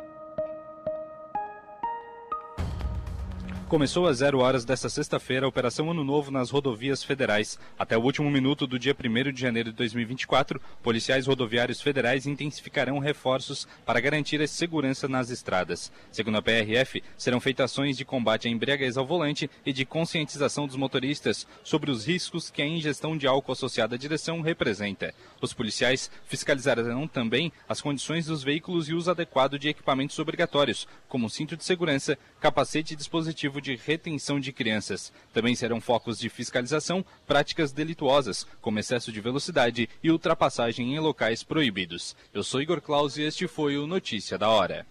[3.71, 7.57] Começou às zero horas desta sexta-feira a Operação Ano Novo nas rodovias federais.
[7.79, 12.99] Até o último minuto do dia 1 de janeiro de 2024, policiais rodoviários federais intensificarão
[12.99, 15.89] reforços para garantir a segurança nas estradas.
[16.11, 20.67] Segundo a PRF, serão feitas ações de combate à embriaguez ao volante e de conscientização
[20.67, 25.13] dos motoristas sobre os riscos que a ingestão de álcool associada à direção representa.
[25.39, 31.29] Os policiais fiscalizarão também as condições dos veículos e uso adequado de equipamentos obrigatórios, como
[31.29, 35.13] cinto de segurança, capacete e dispositivo de retenção de crianças.
[35.31, 41.43] Também serão focos de fiscalização práticas delituosas, como excesso de velocidade e ultrapassagem em locais
[41.43, 42.15] proibidos.
[42.33, 44.85] Eu sou Igor Claus e este foi o Notícia da Hora.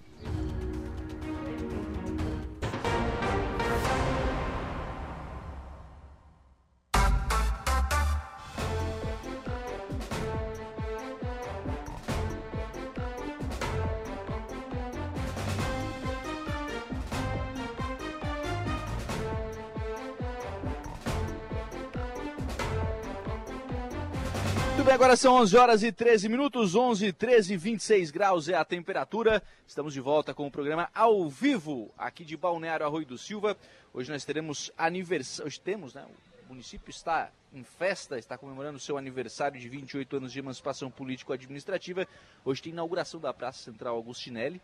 [24.80, 28.64] Muito bem, agora são 11 horas e 13 minutos, 11, 13, 26 graus é a
[28.64, 29.42] temperatura.
[29.66, 33.58] Estamos de volta com o programa ao vivo aqui de Balneário Arroio do Silva.
[33.92, 36.06] Hoje nós teremos aniversário, hoje temos, né?
[36.46, 42.08] O município está em festa, está comemorando seu aniversário de 28 anos de emancipação político-administrativa.
[42.42, 44.62] Hoje tem inauguração da Praça Central Augustinelli,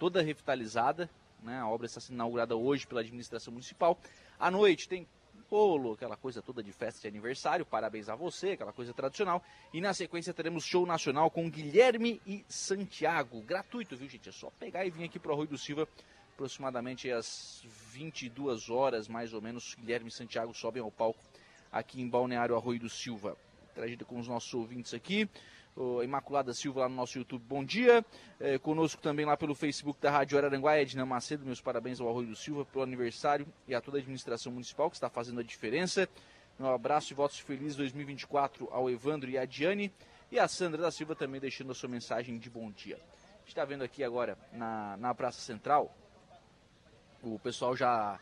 [0.00, 1.08] toda revitalizada,
[1.44, 1.60] né?
[1.60, 4.00] A obra está sendo inaugurada hoje pela administração municipal.
[4.36, 5.06] À noite tem
[5.50, 9.42] bolo, aquela coisa toda de festa de aniversário, parabéns a você, aquela coisa tradicional.
[9.72, 14.28] E na sequência teremos show nacional com Guilherme e Santiago, gratuito, viu gente?
[14.28, 15.88] É só pegar e vir aqui para Arroio do Silva,
[16.32, 21.20] aproximadamente às 22 horas, mais ou menos, Guilherme e Santiago sobem ao palco
[21.70, 23.36] aqui em Balneário Arroio do Silva.
[23.74, 25.28] Tragido com os nossos ouvintes aqui
[25.76, 28.04] o Imaculada Silva lá no nosso YouTube, bom dia.
[28.38, 32.28] É, conosco também lá pelo Facebook da Rádio Araranguá, Edna Macedo, meus parabéns ao Arroio
[32.28, 36.08] do Silva pelo aniversário e a toda a administração municipal que está fazendo a diferença.
[36.58, 39.92] Um abraço e votos felizes 2024 ao Evandro e à Diane.
[40.30, 42.96] E a Sandra da Silva também deixando a sua mensagem de bom dia.
[42.96, 45.94] A gente está vendo aqui agora na, na Praça Central,
[47.22, 48.18] o pessoal já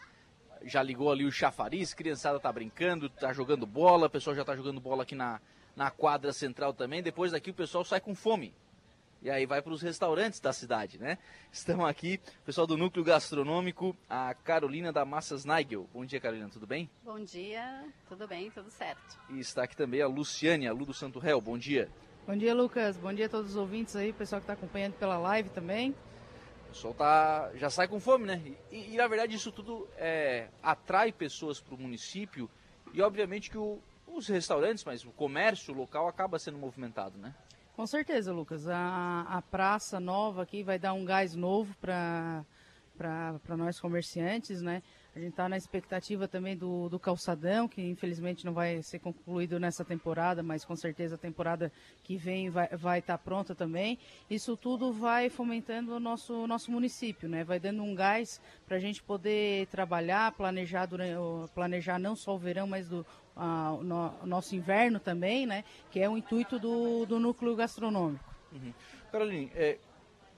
[0.65, 4.55] já ligou ali o chafariz, criançada tá brincando, tá jogando bola, o pessoal já tá
[4.55, 5.41] jogando bola aqui na,
[5.77, 7.03] na quadra central também.
[7.03, 8.55] Depois daqui o pessoal sai com fome.
[9.23, 11.17] E aí vai para os restaurantes da cidade, né?
[11.53, 15.89] Estão aqui, o pessoal do Núcleo Gastronômico, a Carolina da Massas Nigel.
[15.95, 16.91] Bom dia, Carolina, tudo bem?
[17.05, 19.17] Bom dia, tudo bem, tudo certo.
[19.31, 21.41] E está aqui também a Luciane, a Lu do Santo Réu.
[21.41, 21.89] Bom dia.
[22.27, 22.97] Bom dia, Lucas.
[22.97, 25.91] Bom dia a todos os ouvintes aí, pessoal que está acompanhando pela live também.
[25.91, 28.43] O pessoal tá, já sai com fome, né?
[28.73, 32.51] E, e na verdade isso tudo é, atrai pessoas para o município
[32.93, 33.79] e obviamente que o,
[34.15, 37.35] os restaurantes, mas o comércio local acaba sendo movimentado, né?
[37.75, 38.69] Com certeza, Lucas.
[38.69, 42.45] A, a praça nova aqui vai dar um gás novo para
[43.57, 44.83] nós comerciantes, né?
[45.15, 49.61] A gente está na expectativa também do, do calçadão, que infelizmente não vai ser concluído
[49.61, 51.71] nessa temporada, mas com certeza a temporada
[52.03, 53.99] que vem vai estar vai tá pronta também.
[54.31, 57.45] Isso tudo vai fomentando o nosso, nosso município, né?
[57.45, 61.15] Vai dando um gás para a gente poder trabalhar, planejar, durante,
[61.53, 63.05] planejar não só o verão, mas do,
[63.37, 65.65] a, o, no, nosso inverno também, né?
[65.91, 68.25] Que é o intuito do, do núcleo gastronômico.
[68.53, 68.73] Uhum.
[69.11, 69.79] Caroline, é,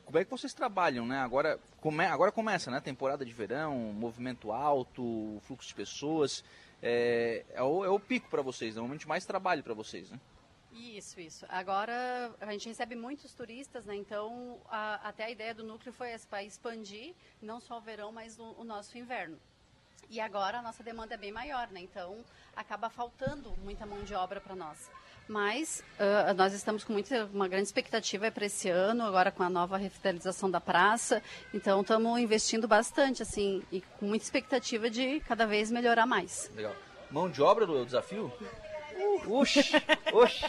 [0.05, 1.19] como é que vocês trabalham, né?
[1.19, 2.81] Agora, come, agora começa, né?
[2.81, 6.45] Temporada de verão, movimento alto, fluxo de pessoas.
[6.83, 9.75] É, é, o, é o pico para vocês, é o momento de mais trabalho para
[9.75, 10.21] vocês, né?
[10.73, 11.47] Isso, isso.
[11.49, 13.95] Agora a gente recebe muitos turistas, né?
[13.95, 18.11] Então a, até a ideia do núcleo foi essa, para expandir não só o verão,
[18.11, 19.39] mas o, o nosso inverno.
[20.11, 21.81] E agora a nossa demanda é bem maior, né?
[21.81, 22.19] Então
[22.57, 24.91] acaba faltando muita mão de obra para nós.
[25.27, 29.49] Mas uh, nós estamos com muita, uma grande expectativa para esse ano, agora com a
[29.49, 31.23] nova revitalização da praça.
[31.53, 36.51] Então estamos investindo bastante, assim, e com muita expectativa de cada vez melhorar mais.
[36.55, 36.75] Legal.
[37.11, 38.31] Mão de obra do desafio?
[38.97, 39.61] Uh, oxi,
[40.13, 40.45] oxi.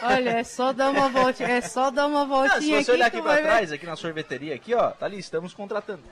[0.00, 3.06] Olha, é só dar uma voltinha, é só dar uma voltinha Não, se você olhar
[3.06, 6.02] aqui para trás, aqui na sorveteria, aqui, ó, tá ali, estamos contratando.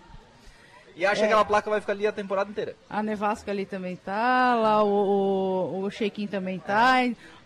[1.00, 1.26] E acha é.
[1.26, 2.76] que aquela placa vai ficar ali a temporada inteira.
[2.88, 6.96] A Nevasca ali também tá, lá o, o, o Shequim também tá,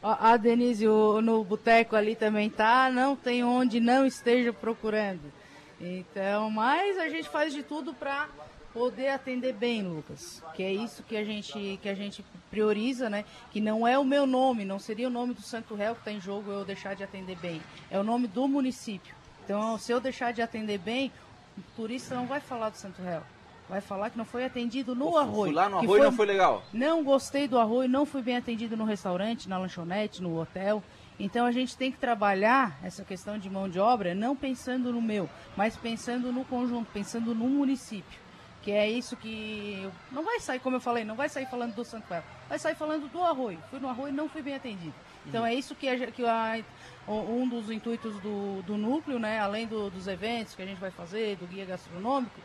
[0.03, 5.33] a Denise o, no boteco ali também tá, não tem onde não esteja procurando.
[5.81, 8.29] Então, mas a gente faz de tudo para
[8.73, 10.43] poder atender bem, Lucas.
[10.57, 13.25] Que é isso que a gente que a gente prioriza, né?
[13.53, 16.11] Que não é o meu nome, não seria o nome do Santo Réu que está
[16.11, 17.63] em jogo eu deixar de atender bem.
[17.89, 19.15] É o nome do município.
[19.45, 21.13] Então, se eu deixar de atender bem,
[21.57, 23.23] o turista não vai falar do Santo Réu
[23.69, 25.47] vai falar que não foi atendido no arroio.
[25.47, 26.01] Fui lá no arroio foi...
[26.01, 26.63] não foi legal.
[26.73, 30.83] Não gostei do arroio, não fui bem atendido no restaurante, na lanchonete, no hotel.
[31.19, 35.01] Então a gente tem que trabalhar essa questão de mão de obra não pensando no
[35.01, 38.19] meu, mas pensando no conjunto, pensando no município.
[38.63, 41.85] que é isso que não vai sair, como eu falei, não vai sair falando do
[41.85, 43.59] Santo Fel, vai sair falando do arroio.
[43.71, 44.95] Fui no arroio e não fui bem atendido.
[45.27, 45.47] Então uhum.
[45.47, 46.63] é isso que, a, que a,
[47.07, 50.91] um dos intuitos do, do núcleo, né, além do, dos eventos que a gente vai
[50.91, 52.41] fazer, do guia gastronômico,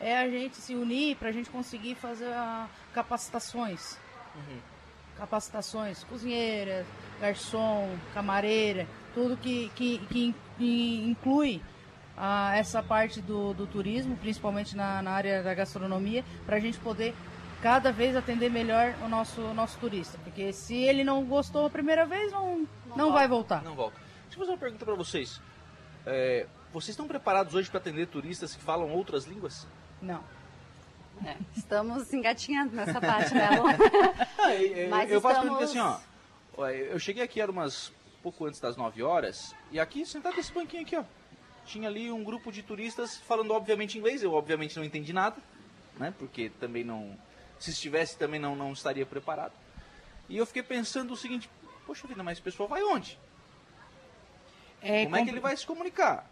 [0.00, 3.98] é a gente se unir para a gente conseguir fazer a, capacitações.
[4.34, 4.58] Uhum.
[5.16, 6.86] Capacitações, cozinheira,
[7.20, 11.60] garçom, camareira, tudo que, que, que, que inclui
[12.16, 16.78] a, essa parte do, do turismo, principalmente na, na área da gastronomia, para a gente
[16.78, 17.14] poder
[17.60, 20.18] cada vez atender melhor o nosso, nosso turista.
[20.24, 23.62] Porque se ele não gostou a primeira vez, não, não, não vai voltar.
[23.62, 23.98] Não volta.
[24.22, 25.40] Deixa eu fazer uma pergunta para vocês.
[26.06, 29.66] É, vocês estão preparados hoje para atender turistas que falam outras línguas?
[30.00, 30.22] Não.
[31.24, 33.64] É, estamos engatinhando nessa parte, né, Lu?
[34.88, 35.62] Mas eu faço estamos...
[35.62, 35.98] assim, ó.
[36.68, 37.92] Eu cheguei aqui, era umas
[38.22, 41.04] pouco antes das 9 horas, e aqui, sentado nesse banquinho aqui, ó
[41.70, 45.36] tinha ali um grupo de turistas falando obviamente inglês, eu obviamente não entendi nada,
[45.96, 46.12] né?
[46.18, 47.16] Porque também não,
[47.58, 49.52] se estivesse também não, não estaria preparado.
[50.28, 51.48] E eu fiquei pensando o seguinte,
[51.86, 53.18] poxa vida, mas o pessoal vai onde?
[54.82, 56.28] É, Como é que ele vai se comunicar?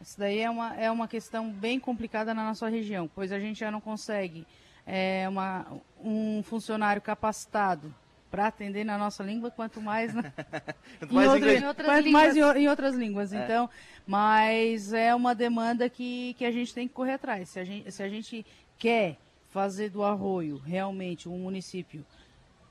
[0.00, 3.60] Isso daí é uma, é uma questão bem complicada na nossa região, pois a gente
[3.60, 4.46] já não consegue
[4.86, 5.66] é, uma,
[6.02, 7.94] um funcionário capacitado
[8.30, 10.24] para atender na nossa língua, quanto mais, na,
[10.98, 13.32] quanto mais, em, outra, em, outras quanto mais em, em, outras línguas.
[13.32, 13.44] É.
[13.44, 13.70] Então,
[14.06, 17.50] mas é uma demanda que, que a gente tem que correr atrás.
[17.50, 18.44] Se a gente, se a gente
[18.76, 19.18] quer
[19.50, 22.04] fazer do Arroio realmente um município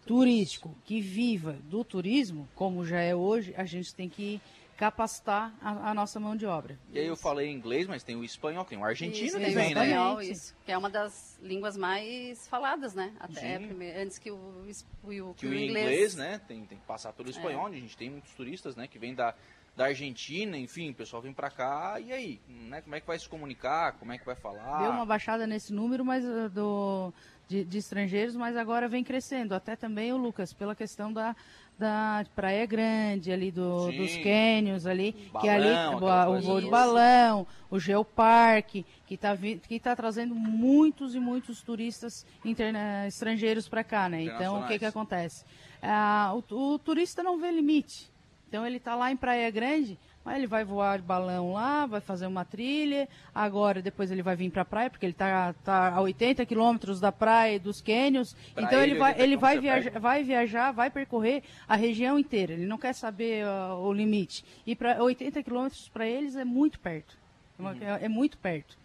[0.05, 4.41] turístico que viva do turismo, como já é hoje, a gente tem que
[4.77, 6.77] capacitar a, a, nossa mão de obra.
[6.91, 9.55] E aí eu falei inglês, mas tem o espanhol, tem o argentino isso, também, tem
[9.55, 9.85] o né?
[9.85, 10.25] espanhol, né?
[10.25, 13.13] Isso, que é uma das línguas mais faladas, né?
[13.19, 15.69] Até primeiro, antes que o, o, que o inglês...
[15.69, 16.41] inglês, né?
[16.47, 17.31] Tem, tem que passar pelo é.
[17.31, 17.65] espanhol, é.
[17.67, 18.87] onde a gente tem muitos turistas, né?
[18.87, 19.35] Que vêm da,
[19.75, 22.41] da Argentina, enfim, o pessoal vem para cá, e aí?
[22.47, 22.81] Né?
[22.81, 23.93] Como é que vai se comunicar?
[23.93, 24.83] Como é que vai falar?
[24.83, 27.13] Deu uma baixada nesse número, mas uh, do...
[27.45, 29.53] De, de, estrangeiros, mas agora vem crescendo.
[29.53, 31.35] Até também o Lucas, pela questão da,
[31.77, 36.69] da Praia Grande, ali do, dos cânions ali, balão, que ali o, o voo de
[36.69, 43.83] balão, o Geoparque, que está que tá trazendo muitos e muitos turistas interna, estrangeiros para
[43.83, 44.23] cá, né?
[44.23, 45.45] Então o que que acontece?
[45.81, 48.11] Ah, o, o turista não vê limite.
[48.47, 51.99] Então ele está lá em Praia Grande, Aí ele vai voar de balão lá, vai
[51.99, 53.09] fazer uma trilha.
[53.35, 56.99] Agora, depois ele vai vir para a praia, porque ele está tá a 80 quilômetros
[57.01, 58.33] da praia dos cânions.
[58.55, 62.53] Então ele, vai, ele vai, viajar, vai viajar, vai percorrer a região inteira.
[62.53, 64.45] Ele não quer saber uh, o limite.
[64.65, 67.17] E para 80 quilômetros para eles é muito perto.
[67.59, 67.83] É, uhum.
[67.83, 68.77] é, é, muito perto.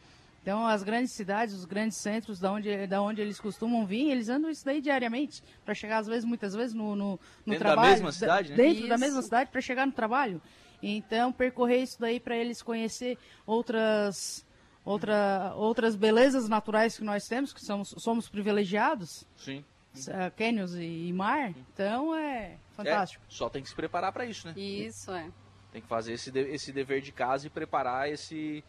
[0.43, 4.29] Então, as grandes cidades, os grandes centros, da onde, da onde eles costumam vir, eles
[4.29, 7.89] andam isso daí diariamente, para chegar, às vezes, muitas vezes, no, no, no dentro trabalho.
[7.89, 8.57] Da mesma cidade, né?
[8.57, 8.89] Dentro isso.
[8.89, 10.41] da mesma cidade, para chegar no trabalho.
[10.83, 14.47] Então, percorrer isso daí para eles conhecer outras,
[14.85, 19.27] outra, outras belezas naturais que nós temos, que somos, somos privilegiados.
[19.37, 19.65] Sim.
[19.97, 23.25] Uh, cânions e, e, mar, então é fantástico.
[23.27, 24.55] É, só tem que se preparar para isso, né?
[24.57, 25.29] Isso, é.
[25.73, 28.63] Tem que fazer esse, de, esse dever de casa e preparar esse,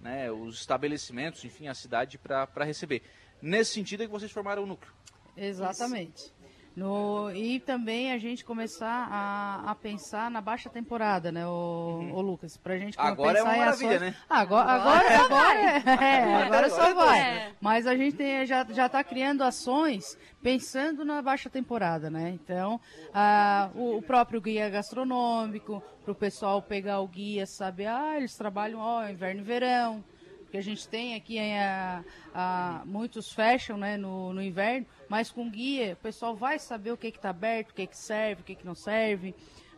[0.00, 3.02] né, os estabelecimentos, enfim, a cidade para receber.
[3.42, 4.92] Nesse sentido é que vocês formaram o núcleo.
[5.36, 6.16] Exatamente.
[6.16, 6.34] Isso.
[6.76, 12.12] No, e também a gente começar a, a pensar na baixa temporada, né, o, uhum.
[12.12, 12.58] o Lucas?
[12.58, 14.12] Pra gente agora é uma maravilha, ações...
[14.12, 14.14] né?
[14.28, 17.18] Agora, agora, agora, é, é, agora só vai.
[17.18, 17.52] É.
[17.62, 22.28] Mas a gente tem, já está criando ações pensando na baixa temporada, né?
[22.34, 22.78] Então,
[23.14, 28.36] a, o, o, próprio guia gastronômico, para o pessoal pegar o guia, saber, ah, eles
[28.36, 30.04] trabalham ó, inverno e verão,
[30.46, 35.50] porque a gente tem aqui a, a, muitos fecham né, no, no inverno, mas com
[35.50, 38.54] guia o pessoal vai saber o que está aberto, o que, que serve, o que,
[38.54, 39.34] que não serve,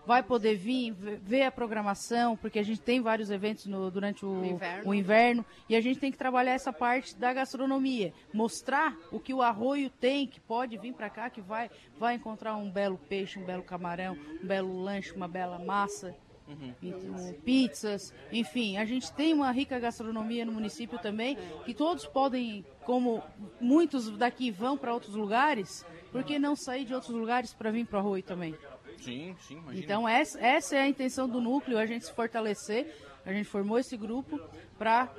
[0.06, 4.40] vai poder vir ver a programação, porque a gente tem vários eventos no, durante o,
[4.40, 4.90] o, inverno.
[4.90, 5.46] o, inverno.
[5.68, 9.90] e a gente tem que trabalhar essa parte da gastronomia, mostrar o que o arroio
[9.90, 13.62] tem, que pode vir para cá, que vai, vai encontrar um belo peixe, um belo
[13.62, 16.14] camarão, um belo lanche, uma bela massa.
[16.48, 17.34] Uhum.
[17.44, 21.36] pizzas, enfim, a gente tem uma rica gastronomia no município também,
[21.66, 23.22] que todos podem, como
[23.60, 27.86] muitos daqui vão para outros lugares, por que não sair de outros lugares para vir
[27.86, 28.54] para o Arroio também?
[28.98, 29.84] Sim, sim, imagina.
[29.84, 32.94] Então essa, essa é a intenção do núcleo, a gente se fortalecer,
[33.26, 34.40] a gente formou esse grupo
[34.78, 35.12] para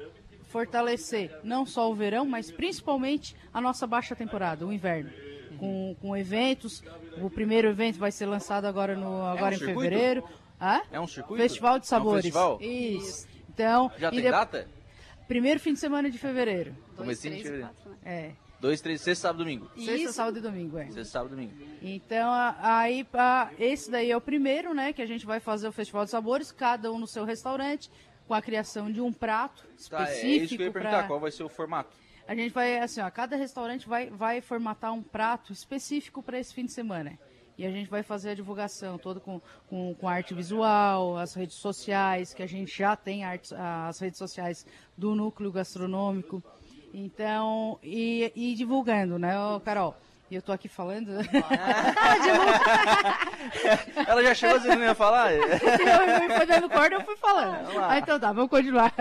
[0.49, 5.11] fortalecer não só o verão, mas principalmente a nossa baixa temporada, o inverno.
[5.57, 6.81] Com, com eventos,
[7.21, 9.81] o primeiro evento vai ser lançado agora, no, agora é um em circuito?
[9.81, 10.23] fevereiro.
[10.61, 10.81] Hã?
[10.91, 11.41] É um circuito?
[11.41, 12.13] Festival de Sabores.
[12.13, 12.61] É um festival?
[12.61, 13.27] Isso.
[13.49, 14.29] Então, Já tem de...
[14.29, 14.67] data?
[15.27, 16.75] Primeiro fim de semana de fevereiro.
[16.95, 17.67] Comecinho de fevereiro.
[17.67, 17.97] Quatro, né?
[18.03, 18.31] É.
[18.59, 19.69] Dois, três, sexta, sábado, domingo.
[19.75, 20.13] Sexta, Isso.
[20.13, 20.85] sábado e domingo, é.
[20.85, 21.53] Sexta, sábado e domingo.
[21.81, 22.29] Então,
[22.59, 23.07] aí,
[23.57, 26.51] esse daí é o primeiro, né, que a gente vai fazer o Festival de Sabores,
[26.51, 27.89] cada um no seu restaurante,
[28.27, 29.97] com a criação de um prato específico.
[29.97, 31.07] Tá, é isso que eu ia perguntar, pra...
[31.07, 31.95] qual vai ser o formato?
[32.27, 36.53] A gente vai, assim, ó, cada restaurante vai, vai formatar um prato específico para esse
[36.53, 37.17] fim de semana.
[37.59, 41.57] E a gente vai fazer a divulgação toda com, com, com, arte visual, as redes
[41.57, 44.65] sociais, que a gente já tem arte, as redes sociais
[44.97, 46.41] do núcleo gastronômico.
[46.93, 49.33] Então, e, e divulgando, né,
[49.65, 49.93] Carol?
[50.31, 51.11] E eu tô aqui falando.
[54.07, 55.33] Ela já chegou que não ia falar?
[55.33, 57.77] eu, eu fui dando corda, eu fui falando.
[57.77, 58.93] Ah, então tá, vamos continuar.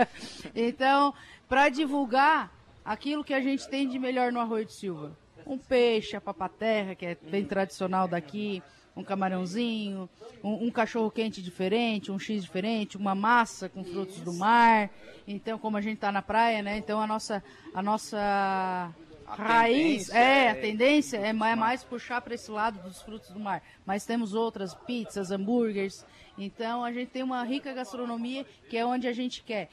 [0.53, 1.13] Então,
[1.47, 2.51] para divulgar
[2.83, 5.15] aquilo que a gente tem de melhor no Arroio de Silva.
[5.49, 8.61] Um peixe, a papaterra, que é bem tradicional daqui,
[8.95, 10.09] um camarãozinho,
[10.43, 14.89] um, um cachorro quente diferente, um x diferente, uma massa com frutos do mar.
[15.27, 16.77] Então, como a gente está na praia, né?
[16.77, 17.43] Então a nossa
[17.73, 18.93] a nossa
[19.25, 23.29] a raiz é, é, a tendência é, é mais puxar para esse lado dos frutos
[23.29, 23.61] do mar.
[23.85, 26.05] Mas temos outras pizzas, hambúrgueres.
[26.37, 29.69] Então a gente tem uma rica gastronomia que é onde a gente quer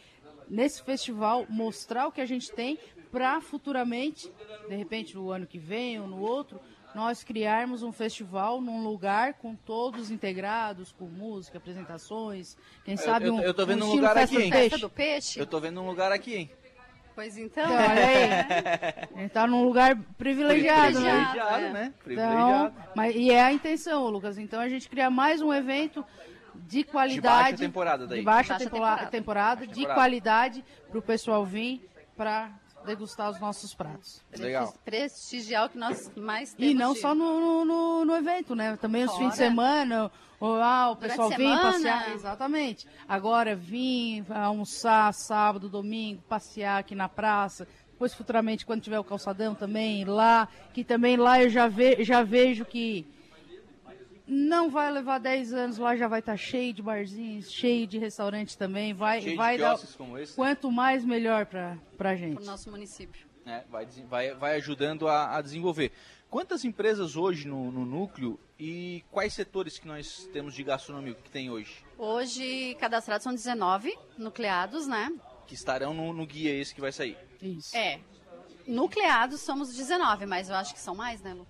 [0.49, 2.79] nesse festival mostrar o que a gente tem
[3.17, 4.31] para futuramente,
[4.69, 6.61] de repente no ano que vem ou no outro,
[6.95, 13.39] nós criarmos um festival num lugar com todos integrados, com música, apresentações, quem sabe um,
[13.39, 14.53] eu, eu tô vendo um, um lugar aqui, hein?
[14.53, 15.41] Festa do peixe.
[15.41, 16.51] Eu tô vendo um lugar aqui, hein?
[17.15, 17.65] Pois então.
[17.65, 19.09] então olha aí.
[19.17, 21.25] A gente tá num lugar privilegiado, né?
[21.25, 21.73] Privilegiado, né?
[21.73, 21.95] né?
[22.05, 22.75] Privilegiado.
[22.75, 24.37] Então, mas, e é a intenção, Lucas.
[24.37, 26.05] Então a gente cria mais um evento
[26.55, 27.15] de qualidade.
[27.15, 28.19] De baixa temporada daí.
[28.19, 32.53] De baixa, baixa temporada, temporada, temporada, de qualidade para o pessoal vir para
[32.87, 34.23] degustar os nossos pratos.
[34.39, 34.73] Legal.
[34.85, 36.73] Prestigiar o que nós mais temos.
[36.73, 37.01] E não de...
[37.01, 38.77] só no, no, no, evento, né?
[38.77, 40.11] Também os fins de semana,
[40.41, 42.13] o, ah, o pessoal vem passear.
[42.15, 42.87] Exatamente.
[43.09, 47.69] Agora vim almoçar sábado, domingo, passear aqui na praça.
[47.91, 52.23] Depois, futuramente, quando tiver o calçadão também, lá, que também lá eu já, ve, já
[52.23, 53.07] vejo que
[54.27, 57.99] não vai levar 10 anos, lá já vai estar tá cheio de barzinhos, cheio de
[57.99, 58.93] restaurantes também.
[58.93, 59.79] Vai, cheio vai de dar.
[59.97, 60.35] Como esse.
[60.35, 62.35] Quanto mais, melhor para a gente.
[62.35, 63.27] Para o nosso município.
[63.45, 65.93] É, vai, vai, vai ajudando a, a desenvolver.
[66.29, 71.31] Quantas empresas hoje no, no, núcleo e quais setores que nós temos de gastronomia que
[71.31, 71.85] tem hoje?
[71.97, 75.13] Hoje, cadastrados são 19 nucleados, né?
[75.47, 77.17] Que estarão no, no guia esse que vai sair.
[77.41, 77.77] Isso.
[77.77, 78.01] É.
[78.67, 81.47] Nucleados somos 19, mas eu acho que são mais, né, Lu?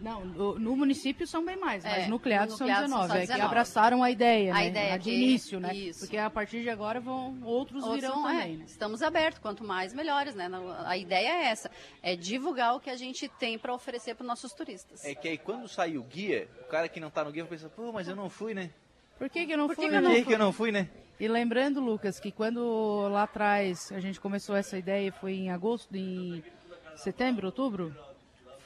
[0.00, 2.88] Não, no, no, município são bem mais, mas é, nucleados, são 19.
[2.90, 3.22] São 19.
[3.22, 4.68] É que abraçaram a ideia, a né?
[4.68, 5.74] ideia a de início, né?
[5.74, 6.00] Isso.
[6.00, 8.64] Porque a partir de agora vão outros, outros virão vão, também, é, né?
[8.66, 10.48] Estamos abertos, quanto mais melhores, né?
[10.84, 11.70] A ideia é essa,
[12.02, 15.04] é divulgar o que a gente tem para oferecer para os nossos turistas.
[15.04, 17.50] É que aí quando sai o guia, o cara que não está no guia vai
[17.50, 18.70] pensar, pô, mas eu não fui, né?
[19.18, 19.88] Por que, que eu não Por fui?
[19.88, 20.88] Que eu não Por que, que eu não fui, né?
[21.18, 25.92] E lembrando, Lucas, que quando lá atrás a gente começou essa ideia, foi em agosto,
[25.96, 26.44] em
[26.94, 27.92] setembro, outubro?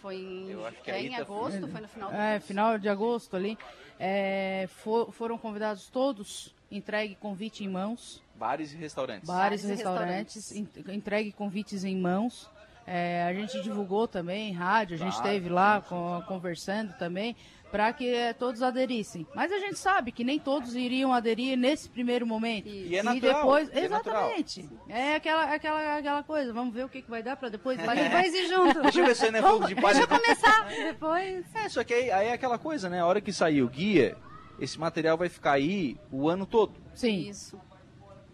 [0.03, 0.49] Foi em,
[0.87, 3.57] é em agosto, foi no final de É, final de agosto ali.
[4.01, 8.21] É, for, foram convidados todos, entregue convite em mãos.
[8.35, 9.29] Bares e restaurantes.
[9.29, 10.93] Bares, e restaurantes, restaurantes.
[10.93, 12.51] entregue convites em mãos.
[12.85, 17.37] É, a gente divulgou também em rádio, a gente claro, esteve lá com, conversando também
[17.73, 19.27] para que eh, todos aderissem.
[19.35, 22.69] Mas a gente sabe que nem todos iriam aderir nesse primeiro momento.
[22.69, 24.69] E, é natural, depois, é exatamente.
[24.87, 26.53] É aquela, aquela, aquela coisa.
[26.53, 27.81] Vamos ver o que, que vai dar para depois.
[27.81, 28.83] Para depois ir junto.
[28.83, 29.95] Deixa eu ver se ainda é fogo de palha.
[29.95, 30.69] Deixa eu começar.
[30.93, 31.47] depois.
[31.55, 33.01] É, só que aí, aí é aquela coisa, né?
[33.01, 34.19] A hora que sair o guia,
[34.61, 36.75] esse material vai ficar aí o ano todo.
[36.95, 37.31] Sim.
[37.31, 37.59] Isso.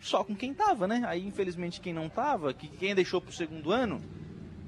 [0.01, 1.05] Só com quem tava, né?
[1.07, 4.01] Aí, infelizmente, quem não tava, que quem deixou pro segundo ano,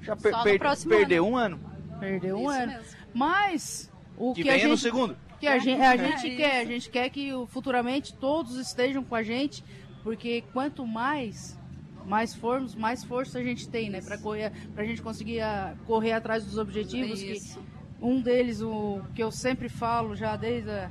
[0.01, 1.33] já per per perdeu ano.
[1.33, 1.71] um ano.
[1.99, 2.71] Perdeu um ano.
[2.71, 2.97] Mesmo.
[3.13, 5.17] Mas o que, que a gente, no segundo.
[5.39, 9.15] Que a gente, a gente é quer, a gente quer que futuramente todos estejam com
[9.15, 9.63] a gente,
[10.03, 11.59] porque quanto mais
[12.05, 15.75] mais formos, mais força a gente tem, né, para correr, pra gente conseguir a, ah,
[15.85, 17.59] correr atrás dos objetivos Isso.
[17.59, 17.65] que
[18.01, 20.89] um deles, o que eu sempre falo já desde a,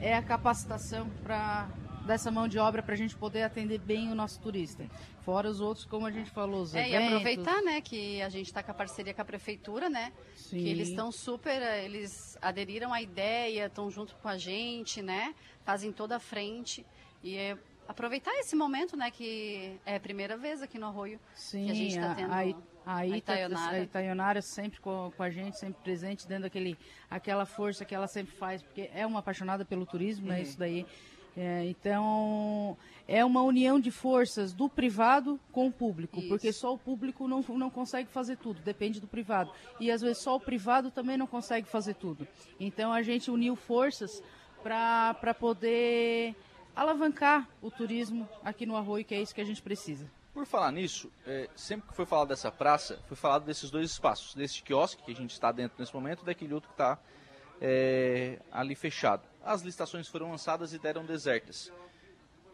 [0.00, 1.68] é a capacitação para
[2.06, 4.84] dessa mão de obra para a gente poder atender bem o nosso turista.
[5.22, 7.02] Fora os outros, como a gente falou, os é, eventos.
[7.02, 10.12] E aproveitar, né, que a gente está com a parceria com a prefeitura, né?
[10.34, 10.58] Sim.
[10.58, 15.34] Que eles estão super, eles aderiram à ideia, estão junto com a gente, né?
[15.64, 16.84] Fazem toda a frente.
[17.22, 21.66] E é aproveitar esse momento, né, que é a primeira vez aqui no Arroio Sim,
[21.66, 22.32] que a gente está tendo.
[22.32, 22.38] A,
[22.84, 23.76] a, a, Itaionara.
[23.76, 26.76] a Itaionara sempre com, com, a gente, sempre presente, dando aquele,
[27.10, 30.40] aquela força que ela sempre faz, porque é uma apaixonada pelo turismo, né, uhum.
[30.40, 30.48] né?
[30.48, 30.86] Isso daí
[31.36, 32.76] é, então,
[33.08, 36.28] é uma união de forças do privado com o público, Isso.
[36.28, 39.50] porque só o público não, não consegue fazer tudo, depende do privado.
[39.80, 42.26] E às vezes só o privado também não consegue fazer tudo.
[42.60, 44.22] Então, a gente uniu forças
[44.62, 46.36] para poder
[46.76, 50.10] alavancar o turismo aqui no Arroio, que é isso que a gente precisa.
[50.32, 54.34] Por falar nisso, é, sempre que foi falado dessa praça, foi falado desses dois espaços,
[54.34, 56.98] desse quiosque que a gente está dentro nesse momento, e daquele outro que está
[57.60, 59.31] é, ali fechado.
[59.44, 61.72] As licitações foram lançadas e deram desertas.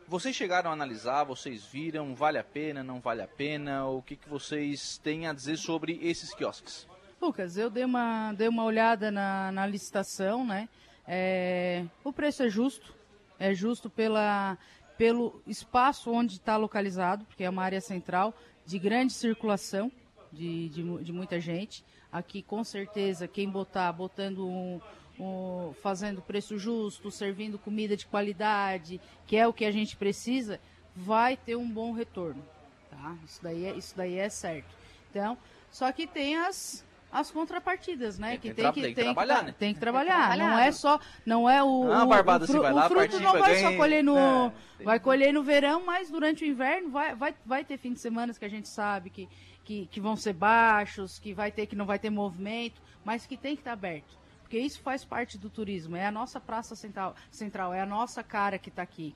[0.07, 3.87] Vocês chegaram a analisar, vocês viram, vale a pena, não vale a pena?
[3.87, 6.87] O que, que vocês têm a dizer sobre esses quiosques?
[7.21, 10.67] Lucas, eu dei uma, dei uma olhada na, na licitação, né?
[11.07, 12.95] É, o preço é justo,
[13.39, 14.57] é justo pela,
[14.97, 18.33] pelo espaço onde está localizado, porque é uma área central
[18.65, 19.93] de grande circulação
[20.33, 21.85] de, de, de muita gente.
[22.11, 24.81] Aqui, com certeza, quem botar, botando um,
[25.19, 30.61] um, fazendo preço justo, servindo comida de qualidade, que é o que a gente precisa,
[30.95, 32.43] vai ter um bom retorno.
[32.91, 33.17] Tá?
[33.25, 34.75] Isso, daí é, isso daí é certo.
[35.11, 35.37] Então,
[35.71, 38.31] só que tem as, as contrapartidas, né?
[38.33, 39.55] Tem que tem que, tem que trabalhar, que, né?
[39.59, 40.37] tem que trabalhar.
[40.37, 43.21] Não é só, não é o, Ah, o- Barbada, o, fru- vai lá, o fruto
[43.21, 44.53] não vai só colher no, É,
[44.85, 48.33] vai colher no verão, mas durante o inverno vai, vai, vai ter fim de semana
[48.33, 49.29] que a gente sabe que,
[49.65, 53.37] que, que vão ser baixos, que vai ter que não vai ter movimento, mas que
[53.37, 54.17] tem que estar aberto.
[54.49, 58.23] Porque isso faz parte do turismo, é a nossa praça central, central é a nossa
[58.23, 59.15] cara que está aqui.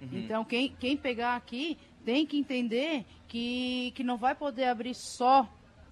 [0.00, 0.08] Uhum.
[0.14, 5.46] Então, quem, quem pegar aqui tem que entender que, que não vai poder abrir só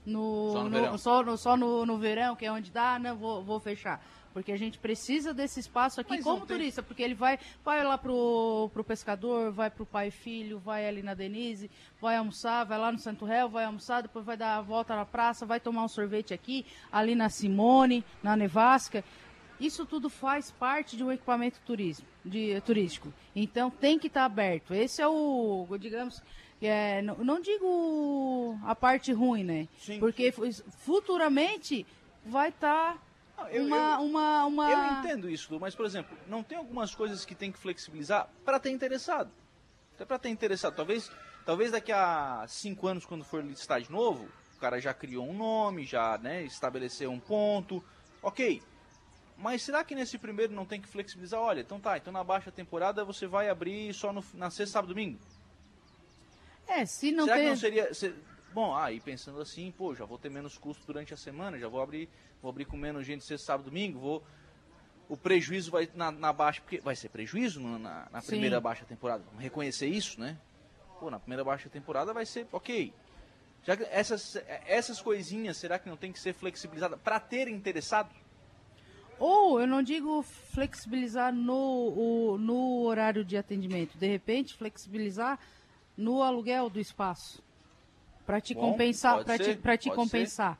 [0.07, 0.97] no, Só no no- verão.
[0.99, 4.03] só no, só no, no verão, que é onde dá, não, vou, vou fechar.
[4.33, 7.85] Porque a gente precisa desse espaço aqui Mas como tem- turista, porque ele vai, vai
[7.85, 11.71] lá pro, pro pescador, vai pro pai e filho, vai ali na Denise,
[12.01, 15.05] vai almoçar, vai lá no Santo Réu, vai almoçar, depois vai dar a volta na
[15.05, 19.05] praça, vai tomar um sorvete aqui, ali na Simone, na Nevasca.
[19.61, 23.13] Isso tudo faz parte de um equipamento turismo, de, turístico.
[23.37, 24.75] Então tem que estar aberto.
[24.75, 26.21] Esse é o, digamos,
[26.61, 29.69] é, não, não digo a parte ruim, né?
[29.79, 31.87] Sim, Porque fu- futuramente
[32.25, 33.01] vai estar
[33.43, 34.71] Não, eu- uma, uma, uma...
[34.71, 38.29] Eu entendo isso, Lu, mas, por exemplo, não tem algumas coisas que tem que flexibilizar
[38.45, 39.31] para ter interessado.
[39.95, 40.75] Até para ter interessado.
[40.75, 41.11] Talvez,
[41.45, 45.37] talvez daqui a cinco anos, quando for listar de novo, o cara já criou um
[45.37, 47.85] nome, já né, estabeleceu um ponto.
[48.23, 48.63] Ok.
[49.37, 51.41] Mas será que nesse primeiro não tem que flexibilizar?
[51.41, 54.91] Olha, então tá, então na baixa temporada você vai abrir só no, na sexta, sábado,
[54.95, 55.19] domingo.
[56.67, 57.45] É, se não será tem...
[57.45, 57.95] que não seria...
[57.95, 58.15] se-
[58.53, 61.81] Bom, aí pensando assim, pô, já vou ter menos custo durante a semana, já vou
[61.83, 62.07] abrir,
[62.43, 64.23] vou abrir com menos gente sexta, sábado, domingo, vou
[65.09, 68.29] o prejuízo vai na, na baixa, porque vai ser prejuízo na, na- Sim.
[68.29, 69.23] primeira baixa temporada.
[69.27, 70.39] Vamos reconhecer isso, né?
[70.99, 72.93] Pô, na primeira baixa temporada vai ser ok.
[73.63, 74.37] Já que essas,
[74.67, 78.11] essas coisinhas, será que não tem que ser flexibilizada para ter interessado?
[79.19, 85.39] Ou eu não digo flexibilizar no, o- no horário de atendimento, de repente flexibilizar
[85.97, 87.43] no aluguel do espaço.
[88.25, 90.59] Para te Bom, compensar, para te, pra te pode compensar.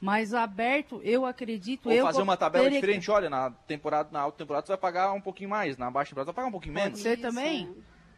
[0.00, 4.20] Mas aberto, eu acredito, Ou eu fazer uma tabela teria diferente, olha, na temporada, na
[4.20, 6.52] alta temporada você vai pagar um pouquinho mais, na baixa temporada você vai pagar um
[6.52, 7.00] pouquinho Pode menos.
[7.00, 7.22] ser Isso.
[7.22, 7.74] também.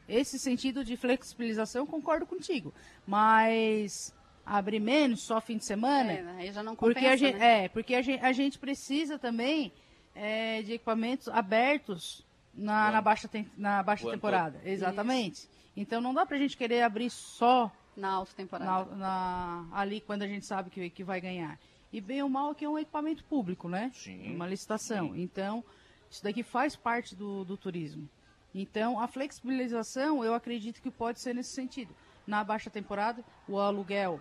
[0.09, 2.73] Esse sentido de flexibilização, concordo contigo.
[3.07, 7.39] Mas abrir menos só fim de semana, É, aí já não compensa, porque a gente,
[7.39, 7.65] né?
[7.65, 9.73] é, porque a gente, a gente precisa também
[10.15, 14.61] é, de equipamentos abertos na, na baixa, na baixa temporada.
[14.65, 15.49] Exatamente.
[15.77, 18.85] Então não dá pra gente querer abrir só Na alta temporada.
[18.97, 21.59] na, na- ali quando a gente sabe que, que vai ganhar.
[21.93, 23.91] E bem ou mal aqui é um equipamento público, né?
[23.95, 25.15] Sim, Uma licitação.
[25.15, 25.63] Então,
[26.11, 28.09] isso daqui faz parte do, do turismo.
[28.55, 31.95] Então, a flexibilização, eu acredito que pode ser nesse sentido.
[32.27, 34.21] Na baixa temporada, o aluguel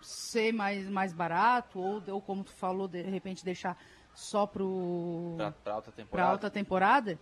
[0.00, 3.76] ser mais, mais barato, ou, ou como tu falou, de repente deixar
[4.14, 6.30] só pro Pra, pra alta para temporada.
[6.30, 7.18] alta temporada,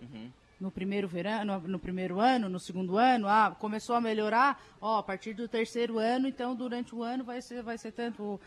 [0.00, 0.30] Uhum.
[0.62, 5.02] No primeiro verão, no, primeiro ano, no segundo ano, ah, começou a melhorar, ó, a
[5.02, 8.40] partir do terceiro ano, então durante o ano vai ser, vai ser tanto,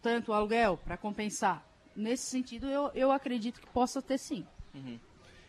[0.00, 1.66] tanto aluguel para compensar.
[1.96, 4.46] Nesse sentido, eu, eu acredito que possa ter sim.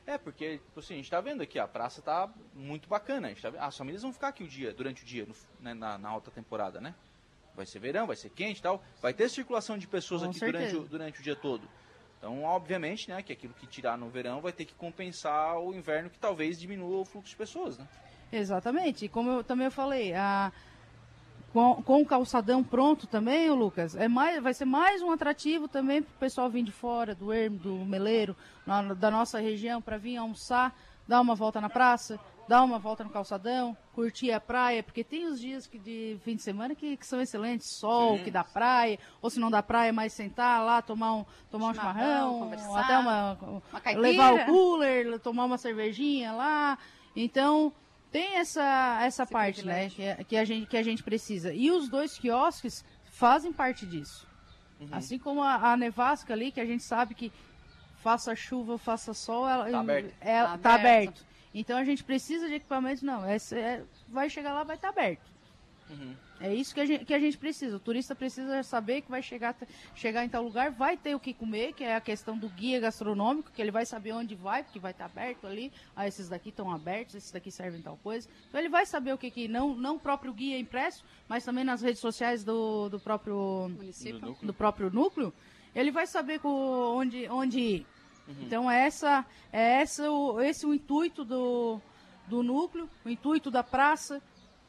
[0.07, 3.28] É, porque, tipo assim, a gente tá vendo aqui, a praça tá muito bacana.
[3.28, 5.76] A gente tá as famílias vão ficar aqui o dia, durante o dia, no- né,
[5.76, 6.95] na, na alta temporada, né?
[7.55, 8.84] Vai ser verão, vai ser quente e tal.
[8.99, 10.89] Vai ter circulação de pessoas Com aqui durante certeza.
[10.89, 11.70] durante o dia todo.
[12.20, 16.09] Então, obviamente, né, que aquilo que tirar no verão vai ter que compensar o inverno,
[16.09, 17.88] que talvez diminua o fluxo de pessoas, né?
[18.32, 19.05] Exatamente.
[19.05, 20.51] E como eu também falei, a,
[21.53, 26.03] com, com o calçadão pronto também, Lucas, é mais, vai ser mais um atrativo também
[26.03, 28.36] para o pessoal vir de fora, do Ermo, do Meleiro,
[28.67, 30.76] na- da nossa região, para vir almoçar,
[31.07, 32.20] dar uma volta na praça,
[32.50, 36.36] dar uma volta no calçadão, curtir a praia, porque tem os dias que de fim
[36.36, 38.24] de semana que, que são excelentes, sol, Sim.
[38.24, 41.74] que dá praia, ou se não dá praia, mais sentar lá, tomar um, tomar um
[41.76, 46.78] Chimarrão, chimarrão, conversar, até uma, uma levar o cooler, tomar uma cervejinha lá.
[47.16, 47.72] Então,
[48.12, 51.54] tem essa, essa Esse parte, né, que, é- que, a gente, que a gente precisa.
[51.54, 54.28] E os dois quiosques fazem parte disso.
[54.91, 57.32] Assim como a, a nevasca ali, que a gente sabe que
[58.02, 60.14] faça chuva, faça sol, ela, Tá aberto.
[60.20, 61.28] ela Tá tá aberto.
[61.54, 63.26] Então a gente precisa de equipamentos, não.
[63.26, 65.30] É, é- vai chegar lá, vai estar aberto.
[65.89, 66.16] Uhum.
[66.39, 67.76] É isso que a, gente, que a gente precisa.
[67.76, 69.56] O turista precisa saber que vai chegar,
[69.93, 72.80] chegar em tal lugar, vai ter o que comer, que é a questão do guia
[72.80, 75.72] gastronômico, que ele vai saber onde vai, porque vai estar aberto ali.
[75.95, 78.30] Ah, esses daqui estão abertos, esses daqui servem tal coisa.
[78.47, 81.64] Então ele vai saber o que que, não, não o próprio guia impresso, mas também
[81.64, 85.34] nas redes sociais do, do próprio município, do, do próprio núcleo,
[85.76, 87.88] ele vai saber onde, onde ir.
[88.30, 88.36] Uhum.
[88.41, 91.82] Então essa, é essa, o, esse o intuito do,
[92.27, 94.21] do núcleo, o intuito da praça,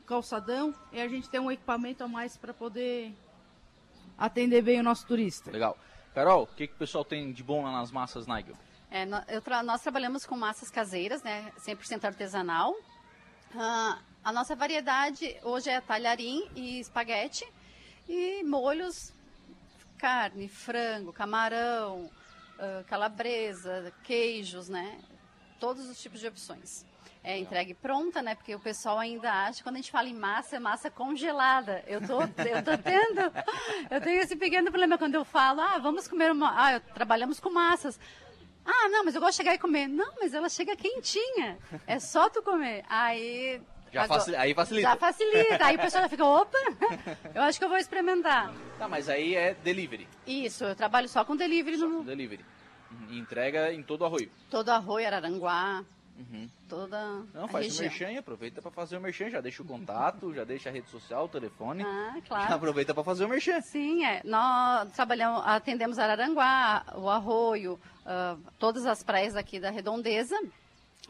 [0.06, 3.14] calçadão e a gente tem um equipamento a mais para poder
[4.18, 5.50] atender bem o nosso turista.
[5.50, 5.78] Legal.
[6.14, 8.56] Carol, o que, que o pessoal tem de bom lá nas massas Nigel?
[8.90, 9.06] É,
[9.40, 12.72] tra nós trabalhamos com massas caseiras, né, 100% artesanal.
[13.54, 17.46] Uh, a nossa variedade hoje é talharim e espaguete
[18.08, 19.12] e molhos,
[19.96, 22.11] carne, frango, camarão,
[22.61, 25.00] uh, calabresa, queijos, né,
[25.58, 26.84] todos os tipos de opções
[27.22, 28.34] é entregue pronta, né?
[28.34, 31.84] Porque o pessoal ainda acha, quando a gente fala em massa, é massa congelada.
[31.86, 33.20] Eu tô, eu tô tendo,
[33.90, 37.50] eu tenho esse pequeno problema quando eu falo, ah, vamos comer uma, ah, trabalhamos com
[37.50, 38.00] massas.
[38.64, 39.88] Ah, não, mas eu gosto de chegar e comer.
[39.88, 41.58] Não, mas ela chega quentinha.
[41.86, 42.84] É só tu comer.
[42.88, 43.61] Aí
[43.93, 44.88] já agora, facilita, aí facilita.
[44.88, 45.64] Já facilita.
[45.66, 46.59] Aí o pessoal já fica, opa,
[47.34, 48.53] eu acho que eu vou experimentar.
[48.78, 50.09] Tá, mas aí é delivery.
[50.26, 51.78] Isso, eu trabalho só com delivery.
[51.78, 51.99] Só no...
[51.99, 52.45] com delivery.
[53.09, 54.30] E entrega em todo o arroio.
[54.49, 55.84] Todo arroio, Araranguá.
[56.20, 56.51] Uhum.
[56.68, 57.80] Toda Não, faz região.
[57.80, 60.88] o merchan, aproveita para fazer o merchan, já deixa o contato, já deixa a rede
[60.91, 61.82] social, o telefone.
[61.82, 62.55] Ah, claro.
[62.55, 63.61] Aproveita para fazer o merchan.
[63.62, 64.20] Sim, é.
[64.22, 70.38] Nós trabalhamos, atendemos Araranguá, o Arroio, uh, todas as praias aqui da Redondeza.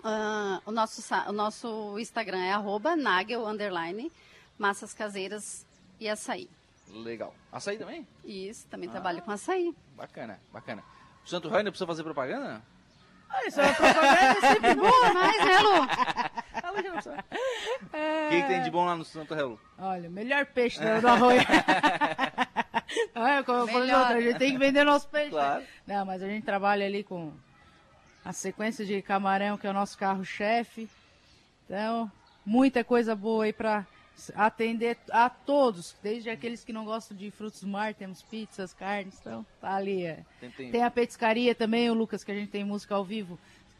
[0.01, 4.11] Uh, o, nosso, o nosso Instagram é arroba nagel, underline,
[4.59, 5.66] massas caseiras
[5.98, 6.48] e açaí.
[6.88, 7.34] Legal.
[7.53, 8.07] Açaí também?
[8.24, 9.74] Isso, também ah, trabalho com açaí.
[9.96, 10.82] Bacana, bacana.
[11.24, 12.62] O Santo Raio precisa fazer propaganda?
[13.28, 15.82] Ah, isso é uma propaganda sempre boa, mas, né, Lu?
[17.90, 19.61] O que, que, tem de bom lá no Santo Relo?
[19.78, 21.40] Olha, o melhor peixe do, do arroio.
[23.14, 25.30] Olha, como eu falei outra, a gente tem que vender nosso peixe.
[25.30, 25.64] Claro.
[25.86, 27.32] Não, mas a gente trabalha ali com
[28.31, 30.89] a sequência de camarão, que é o nosso carro-chefe.
[31.64, 32.11] Então,
[32.47, 33.85] muita coisa boa aí pra
[34.37, 39.18] atender a todos, desde aqueles que não gostam de frutos do mar, temos pizzas, carnes,
[39.20, 40.05] então tá ali.
[40.05, 40.24] É.
[40.39, 40.70] Tem, tem...
[40.70, 43.37] tem, a petiscaria também, o Lucas, que a gente tem música ao vivo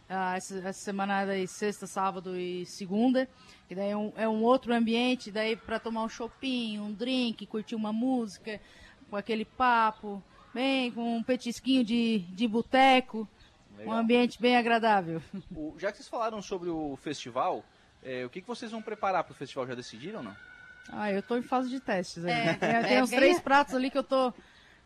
[0.09, 3.29] ah, essa, essa semana aí, sexta, sábado e segunda,
[3.69, 7.47] que daí é um, é um outro ambiente, daí para tomar um shopping, um drink,
[7.47, 8.61] curtir uma música,
[9.09, 10.21] com aquele papo,
[10.53, 13.29] bem, com um petisquinho de, de boteco,
[13.87, 15.23] um ambiente bem agradável.
[15.55, 17.65] O, já que vocês falaram sobre o festival,
[18.03, 19.67] é, o que, que vocês vão preparar para o festival?
[19.67, 20.37] Já decidiram ou não?
[20.93, 22.25] Ah, eu estou em fase de testes.
[22.25, 22.55] É.
[22.55, 24.33] Tem, tem é, uns três pratos ali que eu tô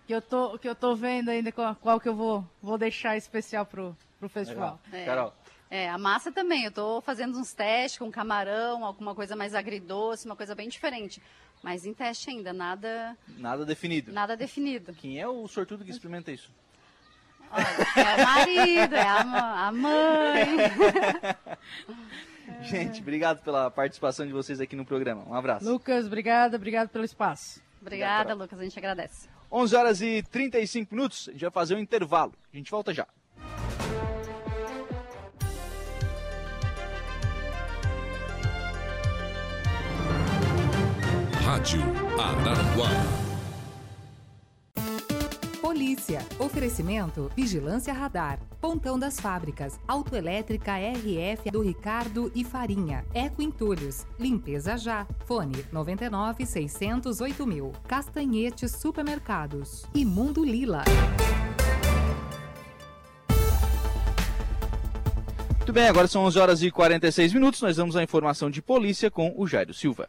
[0.06, 3.16] que eu tô que eu tô vendo ainda qual, qual que eu vou vou deixar
[3.16, 4.80] especial pro pro festival.
[4.92, 5.04] É.
[5.04, 5.32] Carol.
[5.70, 6.64] É, a massa também.
[6.64, 11.22] Eu estou fazendo uns testes com camarão, alguma coisa mais agridoce, uma coisa bem diferente.
[11.62, 13.16] Mas em teste ainda, nada.
[13.38, 14.12] Nada definido.
[14.12, 14.92] Nada definido.
[14.92, 16.52] Quem é o sortudo que experimenta isso?
[17.50, 17.66] Olha,
[17.96, 20.56] é o marido, é a, a mãe.
[22.62, 25.24] Gente, obrigado pela participação de vocês aqui no programa.
[25.28, 25.70] Um abraço.
[25.70, 27.62] Lucas, obrigada, obrigado pelo espaço.
[27.80, 29.28] Obrigada, Lucas, a gente agradece.
[29.52, 32.32] 11 horas e 35 minutos, a gente vai fazer um intervalo.
[32.52, 33.06] A gente volta já.
[41.44, 41.82] Rádio
[42.18, 43.23] Araranguá.
[45.74, 46.24] Polícia.
[46.38, 48.38] Oferecimento Vigilância Radar.
[48.60, 49.76] Pontão das Fábricas.
[49.88, 53.04] Autoelétrica RF do Ricardo e Farinha.
[53.12, 54.06] Eco Entulhos.
[54.16, 55.04] Limpeza já.
[55.26, 57.72] Fone 99 608 mil.
[57.88, 59.84] Castanhetes Supermercados.
[59.92, 60.84] E Mundo Lila.
[65.56, 67.60] Muito bem, agora são 11 horas e 46 minutos.
[67.60, 70.08] Nós vamos à informação de polícia com o Jairo Silva.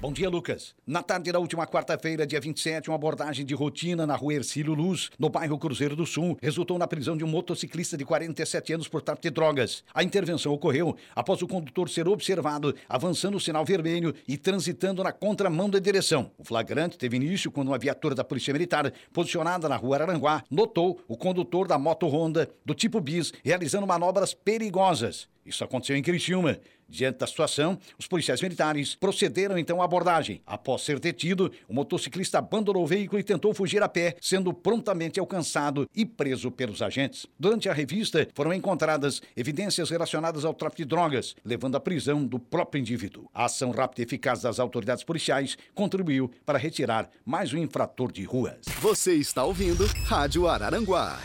[0.00, 0.74] Bom dia, Lucas.
[0.86, 5.10] Na tarde da última quarta-feira, dia 27, uma abordagem de rotina na rua Ercílio Luz,
[5.18, 9.02] no bairro Cruzeiro do Sul, resultou na prisão de um motociclista de 47 anos por
[9.02, 9.84] tráfico de drogas.
[9.92, 15.12] A intervenção ocorreu após o condutor ser observado avançando o sinal vermelho e transitando na
[15.12, 16.30] contramão da direção.
[16.38, 20.98] O flagrante teve início quando uma viatura da Polícia Militar, posicionada na rua Aranguá, notou
[21.08, 25.28] o condutor da moto Honda do tipo bis realizando manobras perigosas.
[25.44, 26.58] Isso aconteceu em Criciúma.
[26.88, 30.42] Diante da situação, os policiais militares procederam então à abordagem.
[30.44, 35.20] Após ser detido, o motociclista abandonou o veículo e tentou fugir a pé, sendo prontamente
[35.20, 37.26] alcançado e preso pelos agentes.
[37.38, 42.40] Durante a revista, foram encontradas evidências relacionadas ao tráfico de drogas, levando à prisão do
[42.40, 43.28] próprio indivíduo.
[43.32, 48.24] A ação rápida e eficaz das autoridades policiais contribuiu para retirar mais um infrator de
[48.24, 48.58] ruas.
[48.80, 51.20] Você está ouvindo Rádio Araranguá.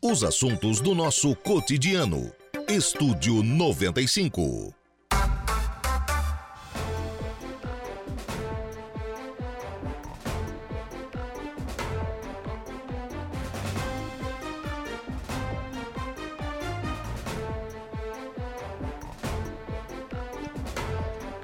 [0.00, 2.39] Os assuntos do nosso cotidiano.
[2.70, 4.72] Estúdio 95.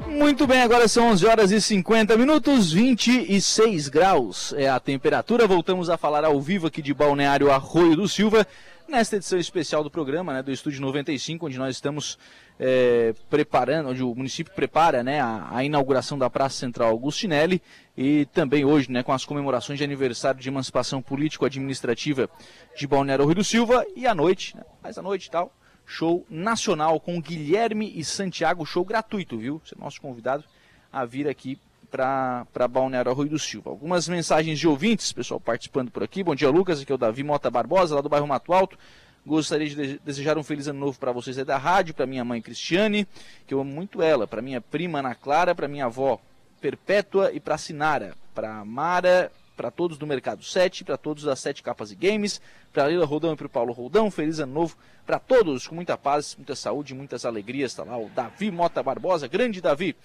[0.06, 5.46] Muito bem, agora são 11 horas e 50 minutos, 26 graus é a temperatura.
[5.46, 8.46] Voltamos a falar ao vivo aqui de Balneário Arroio do Silva
[8.88, 12.18] nesta edição especial do programa, né, do Estúdio 95, onde nós estamos
[12.58, 17.60] é, preparando, onde o município prepara né, a, a, inauguração da Praça Central Augustinelli
[17.96, 22.30] e também hoje né, com as comemorações de aniversário de emancipação político-administrativa
[22.76, 25.52] de Balneário Arroio do Silva e à noite, né, mais à noite e tal
[25.86, 29.62] show nacional com Guilherme e Santiago, show gratuito, viu?
[29.64, 30.44] Você é nosso convidado
[30.92, 31.58] a vir aqui
[31.90, 33.70] para Balneário Arroio do Silva.
[33.70, 36.22] Algumas mensagens de ouvintes, pessoal participando por aqui.
[36.22, 36.80] Bom dia, Lucas.
[36.80, 38.78] Aqui é o Davi Mota Barbosa, lá do bairro Mato Alto.
[39.24, 42.40] Gostaria de desejar um feliz ano novo para vocês aí da rádio, para minha mãe
[42.40, 43.08] Cristiane,
[43.46, 46.20] que eu amo muito ela, para minha prima Ana Clara, para minha avó
[46.60, 51.62] Perpétua e para Sinara, para Mara, para todos do Mercado 7, para todos das Sete
[51.62, 52.40] Capas e Games,
[52.72, 54.10] para Lila Roldão e para o Paulo Roldão.
[54.10, 57.72] Feliz ano novo para todos, com muita paz, muita saúde, muitas alegrias.
[57.72, 59.96] Está lá o Davi Mota Barbosa, grande Davi.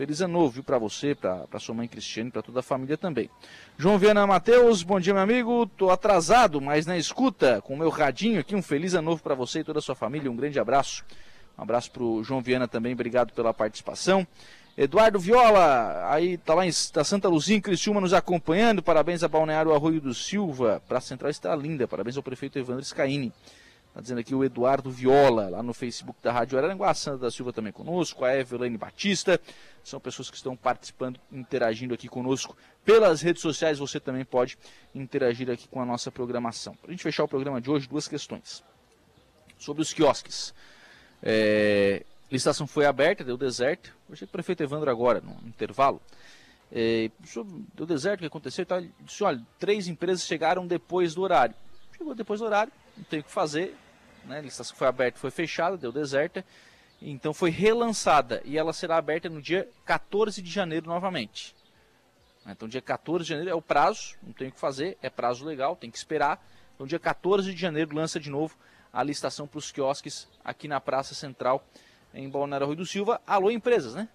[0.00, 3.28] Feliz ano novo, viu, para você, para sua mãe Cristiane, para toda a família também.
[3.76, 5.66] João Viana Matheus, bom dia, meu amigo.
[5.66, 8.56] Tô atrasado, mas na escuta, com o meu radinho aqui.
[8.56, 10.30] Um feliz ano novo para você e toda a sua família.
[10.30, 11.04] Um grande abraço.
[11.58, 14.26] Um abraço para o João Viana também, obrigado pela participação.
[14.74, 18.82] Eduardo Viola, aí tá lá em tá Santa Luzia, em Criciúma, nos acompanhando.
[18.82, 20.82] Parabéns a Balneário Arroio do Silva.
[20.88, 21.86] Praça Central está linda.
[21.86, 23.34] Parabéns ao prefeito Evandro Scaini.
[23.90, 26.90] Está dizendo aqui o Eduardo Viola, lá no Facebook da Rádio Araranguá.
[26.90, 28.24] A Sandra da Silva também conosco.
[28.24, 29.40] A Evelane Batista.
[29.90, 33.80] São pessoas que estão participando, interagindo aqui conosco pelas redes sociais.
[33.80, 34.56] Você também pode
[34.94, 36.76] interagir aqui com a nossa programação.
[36.76, 38.62] Para a gente fechar o programa de hoje, duas questões.
[39.58, 40.54] Sobre os quiosques.
[41.20, 43.92] É, licitação foi aberta, deu deserto.
[44.14, 46.00] Que o prefeito Evandro agora, no intervalo.
[46.70, 47.10] É,
[47.74, 48.64] deu deserto, o que aconteceu?
[48.70, 51.54] Ele disse, olha, três empresas chegaram depois do horário.
[51.98, 53.76] Chegou depois do horário, não tem o que fazer.
[54.24, 54.38] Né?
[54.38, 56.44] A licitação foi aberta, foi fechada, deu deserta.
[57.02, 61.54] Então foi relançada e ela será aberta no dia 14 de janeiro novamente.
[62.46, 65.44] Então dia 14 de janeiro é o prazo, não tem o que fazer, é prazo
[65.44, 66.44] legal, tem que esperar.
[66.74, 68.56] Então dia 14 de janeiro lança de novo
[68.92, 71.64] a licitação para os quiosques aqui na Praça Central
[72.12, 73.20] em Balneário Rui do Silva.
[73.26, 74.08] Alô, empresas, né?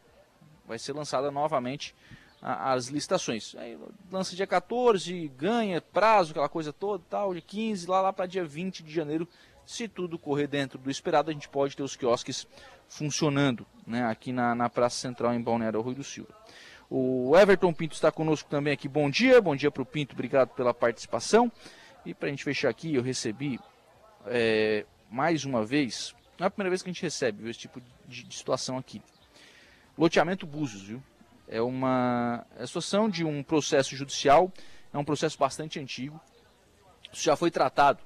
[0.68, 1.96] Vai ser lançada novamente
[2.42, 3.56] a, as licitações.
[3.56, 3.78] Aí
[4.12, 8.44] lança dia 14, ganha prazo, aquela coisa toda, tal, de 15, lá, lá para dia
[8.44, 9.28] 20 de janeiro.
[9.66, 12.47] Se tudo correr dentro do esperado, a gente pode ter os quiosques
[12.88, 16.34] funcionando né, aqui na, na Praça Central em Balneário Rui do Silva.
[16.89, 18.88] O Everton Pinto está conosco também aqui.
[18.88, 21.51] Bom dia, bom dia para o Pinto, obrigado pela participação.
[22.05, 23.59] E para a gente fechar aqui, eu recebi
[24.28, 27.59] é, mais uma vez não é a primeira vez que a gente recebe viu, esse
[27.59, 29.01] tipo de, de, situação aqui.
[29.97, 31.03] Loteamento Búzios, viu?
[31.47, 34.51] É uma é situação de um processo judicial,
[34.93, 36.20] é um processo bastante antigo.
[37.11, 38.03] Isso já foi tratado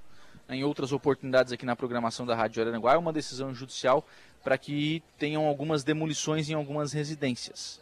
[0.49, 2.93] em outras oportunidades aqui na programação da Rádio Araranguá.
[2.93, 4.05] É uma decisão judicial
[4.43, 7.79] para que tenham algumas demolições em algumas residências.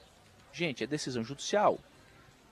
[0.51, 1.79] Gente, é decisão judicial.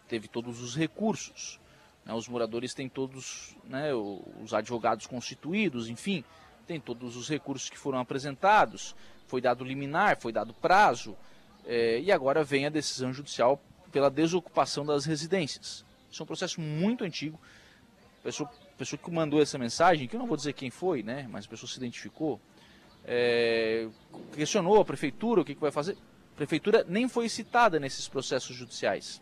[0.08, 1.60] Teve todos os recursos.
[2.06, 2.14] Né?
[2.14, 6.24] Os moradores têm todos né, os advogados constituídos, enfim
[6.66, 8.96] tem todos os recursos que foram apresentados,
[9.28, 11.16] foi dado liminar, foi dado prazo,
[11.66, 13.62] é, e agora vem a decisão judicial
[13.92, 15.86] pela desocupação das residências.
[16.12, 17.40] Isso é um processo muito antigo.
[18.20, 21.28] A pessoa, pessoa que mandou essa mensagem, que eu não vou dizer quem foi, né,
[21.30, 22.40] mas a pessoa se identificou,
[23.06, 23.88] é,
[24.34, 25.98] questionou a prefeitura o que, que vai fazer.
[26.34, 29.22] A prefeitura nem foi citada nesses processos judiciais.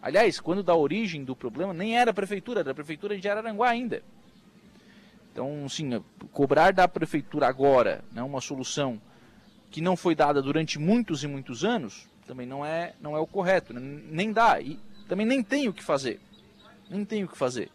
[0.00, 3.68] Aliás, quando da origem do problema, nem era a prefeitura, era a prefeitura de Araranguá
[3.68, 4.02] ainda.
[5.32, 6.02] Então, sim,
[6.32, 9.00] cobrar da prefeitura agora né, uma solução
[9.70, 13.26] que não foi dada durante muitos e muitos anos também não é, não é o
[13.26, 13.80] correto, né?
[13.80, 16.20] nem dá e também nem tem o que fazer,
[16.88, 17.70] nem tem o que fazer.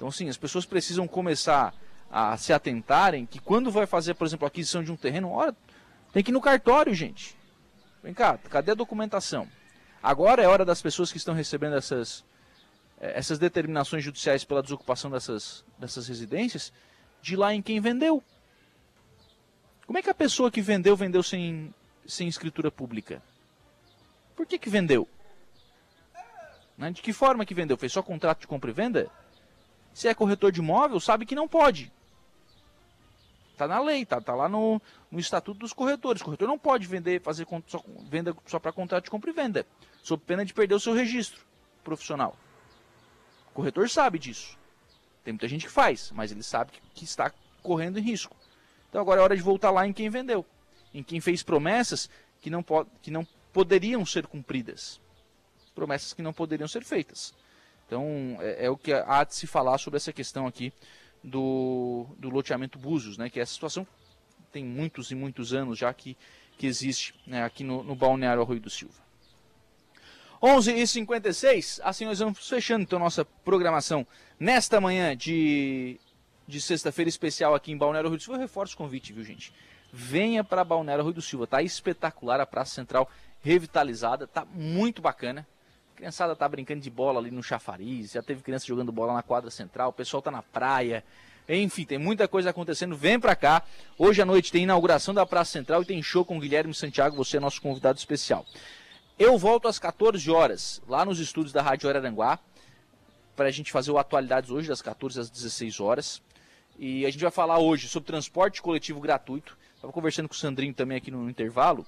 [0.00, 1.74] Então, sim, as pessoas precisam começar
[2.10, 5.54] a se atentarem que quando vai fazer, por exemplo, a aquisição de um terreno, olha,
[6.10, 7.36] tem que ir no cartório, gente.
[8.02, 9.46] Vem cá, cadê a documentação?
[10.02, 12.24] Agora é hora das pessoas que estão recebendo essas
[12.98, 16.72] é, essas determinações judiciais pela desocupação dessas, dessas residências
[17.20, 18.24] de lá em quem vendeu.
[19.86, 21.74] Como é que a pessoa que vendeu, vendeu sem,
[22.06, 23.22] sem escritura pública?
[24.34, 25.06] Por que, que vendeu?
[26.78, 26.90] Né?
[26.90, 27.76] De que forma que vendeu?
[27.76, 29.19] Fez só contrato de compra e venda?
[29.92, 31.92] Se é corretor de imóvel, sabe que não pode.
[33.52, 34.80] Está na lei, está tá lá no,
[35.10, 36.22] no estatuto dos corretores.
[36.22, 39.66] O corretor não pode vender, fazer só, venda só para contrato de compra e venda,
[40.02, 41.44] sob pena de perder o seu registro
[41.84, 42.34] profissional.
[43.50, 44.58] O corretor sabe disso.
[45.22, 47.30] Tem muita gente que faz, mas ele sabe que, que está
[47.62, 48.34] correndo em risco.
[48.88, 50.44] Então agora é hora de voltar lá em quem vendeu,
[50.94, 52.08] em quem fez promessas
[52.40, 52.64] que não,
[53.02, 55.00] que não poderiam ser cumpridas.
[55.74, 57.34] Promessas que não poderiam ser feitas.
[57.90, 60.72] Então é, é, o que há de se falar sobre essa questão aqui
[61.24, 63.28] do, do loteamento Búzios, né?
[63.28, 63.84] que essa situação
[64.52, 66.16] tem muitos e muitos anos já que,
[66.56, 68.94] que existe né, aqui no, no Balneário Arroio do Silva.
[70.40, 74.06] 11h56, assim nós vamos fechando então nossa programação
[74.38, 75.98] nesta manhã de,
[76.46, 78.36] de sexta-feira especial aqui em Balneário Arroio do Silva.
[78.36, 79.52] Eu reforço o convite, viu gente?
[79.92, 83.10] Venha para Balneário Arroio do Silva, tá espetacular a Praça Central
[83.40, 85.44] revitalizada, tá muito bacana.
[86.00, 89.50] Criançada tá brincando de bola ali no chafariz, já teve criança jogando bola na quadra
[89.50, 91.04] central, o pessoal tá na praia.
[91.46, 92.96] Enfim, tem muita coisa acontecendo.
[92.96, 93.62] Vem para cá.
[93.98, 97.36] Hoje à noite tem inauguração da Praça Central e tem show com Guilherme Santiago, você
[97.36, 98.46] é nosso convidado especial.
[99.18, 102.38] Eu volto às 14 horas, lá nos estúdios da Rádio Araranguá,
[103.36, 106.22] para a gente fazer o Atualidades hoje, das 14 às 16 horas.
[106.78, 109.54] E a gente vai falar hoje sobre transporte coletivo gratuito.
[109.74, 111.86] Estava conversando com o Sandrinho também aqui no intervalo,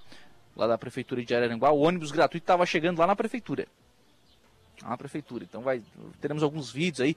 [0.54, 1.70] lá da Prefeitura de Araranguá.
[1.70, 3.66] O ônibus gratuito estava chegando lá na Prefeitura.
[4.82, 5.44] Lá na Prefeitura.
[5.44, 5.82] Então vai,
[6.20, 7.16] teremos alguns vídeos aí.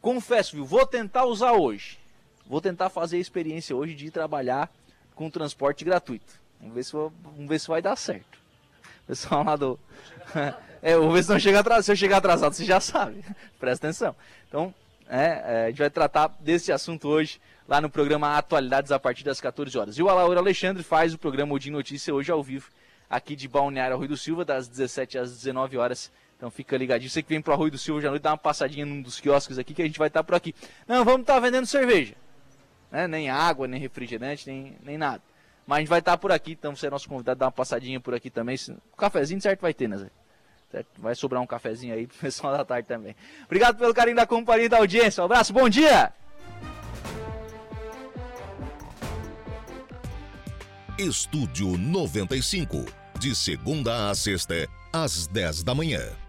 [0.00, 0.64] Confesso, viu?
[0.64, 1.98] Vou tentar usar hoje.
[2.46, 4.70] Vou tentar fazer a experiência hoje de trabalhar
[5.14, 6.40] com transporte gratuito.
[6.60, 8.46] Vamos ver se, vamos ver se vai dar certo
[9.06, 9.78] pessoal lá do.
[10.82, 11.84] é, vou ver se não chega atrasado.
[11.84, 13.24] Se eu chegar atrasado, você já sabe.
[13.58, 14.14] Presta atenção.
[14.48, 14.74] Então,
[15.08, 19.24] é, é, a gente vai tratar desse assunto hoje lá no programa Atualidades a partir
[19.24, 19.98] das 14 horas.
[19.98, 22.70] E o Alauro Alexandre faz o programa Odin Notícia hoje ao vivo,
[23.08, 26.10] aqui de Balneário Rui do Silva, das 17 às 19 horas.
[26.36, 27.10] Então fica ligadinho.
[27.10, 29.20] Você que vem pro Rui do Silva hoje à noite, dá uma passadinha num dos
[29.20, 30.54] quiosques aqui que a gente vai estar por aqui.
[30.86, 32.14] Não, vamos estar tá vendendo cerveja.
[32.90, 33.08] Né?
[33.08, 35.22] Nem água, nem refrigerante, nem, nem nada.
[35.66, 37.98] Mas a gente vai estar por aqui, então você é nosso convidado, dar uma passadinha
[37.98, 38.56] por aqui também.
[38.68, 40.10] Um cafezinho certo vai ter, né, Zé?
[40.70, 40.88] Certo?
[40.98, 43.16] Vai sobrar um cafezinho aí pro pessoal da tarde também.
[43.46, 45.22] Obrigado pelo carinho da companhia e da audiência.
[45.22, 46.12] Um abraço, bom dia!
[50.98, 52.86] Estúdio 95,
[53.18, 56.25] de segunda a sexta, às 10 da manhã.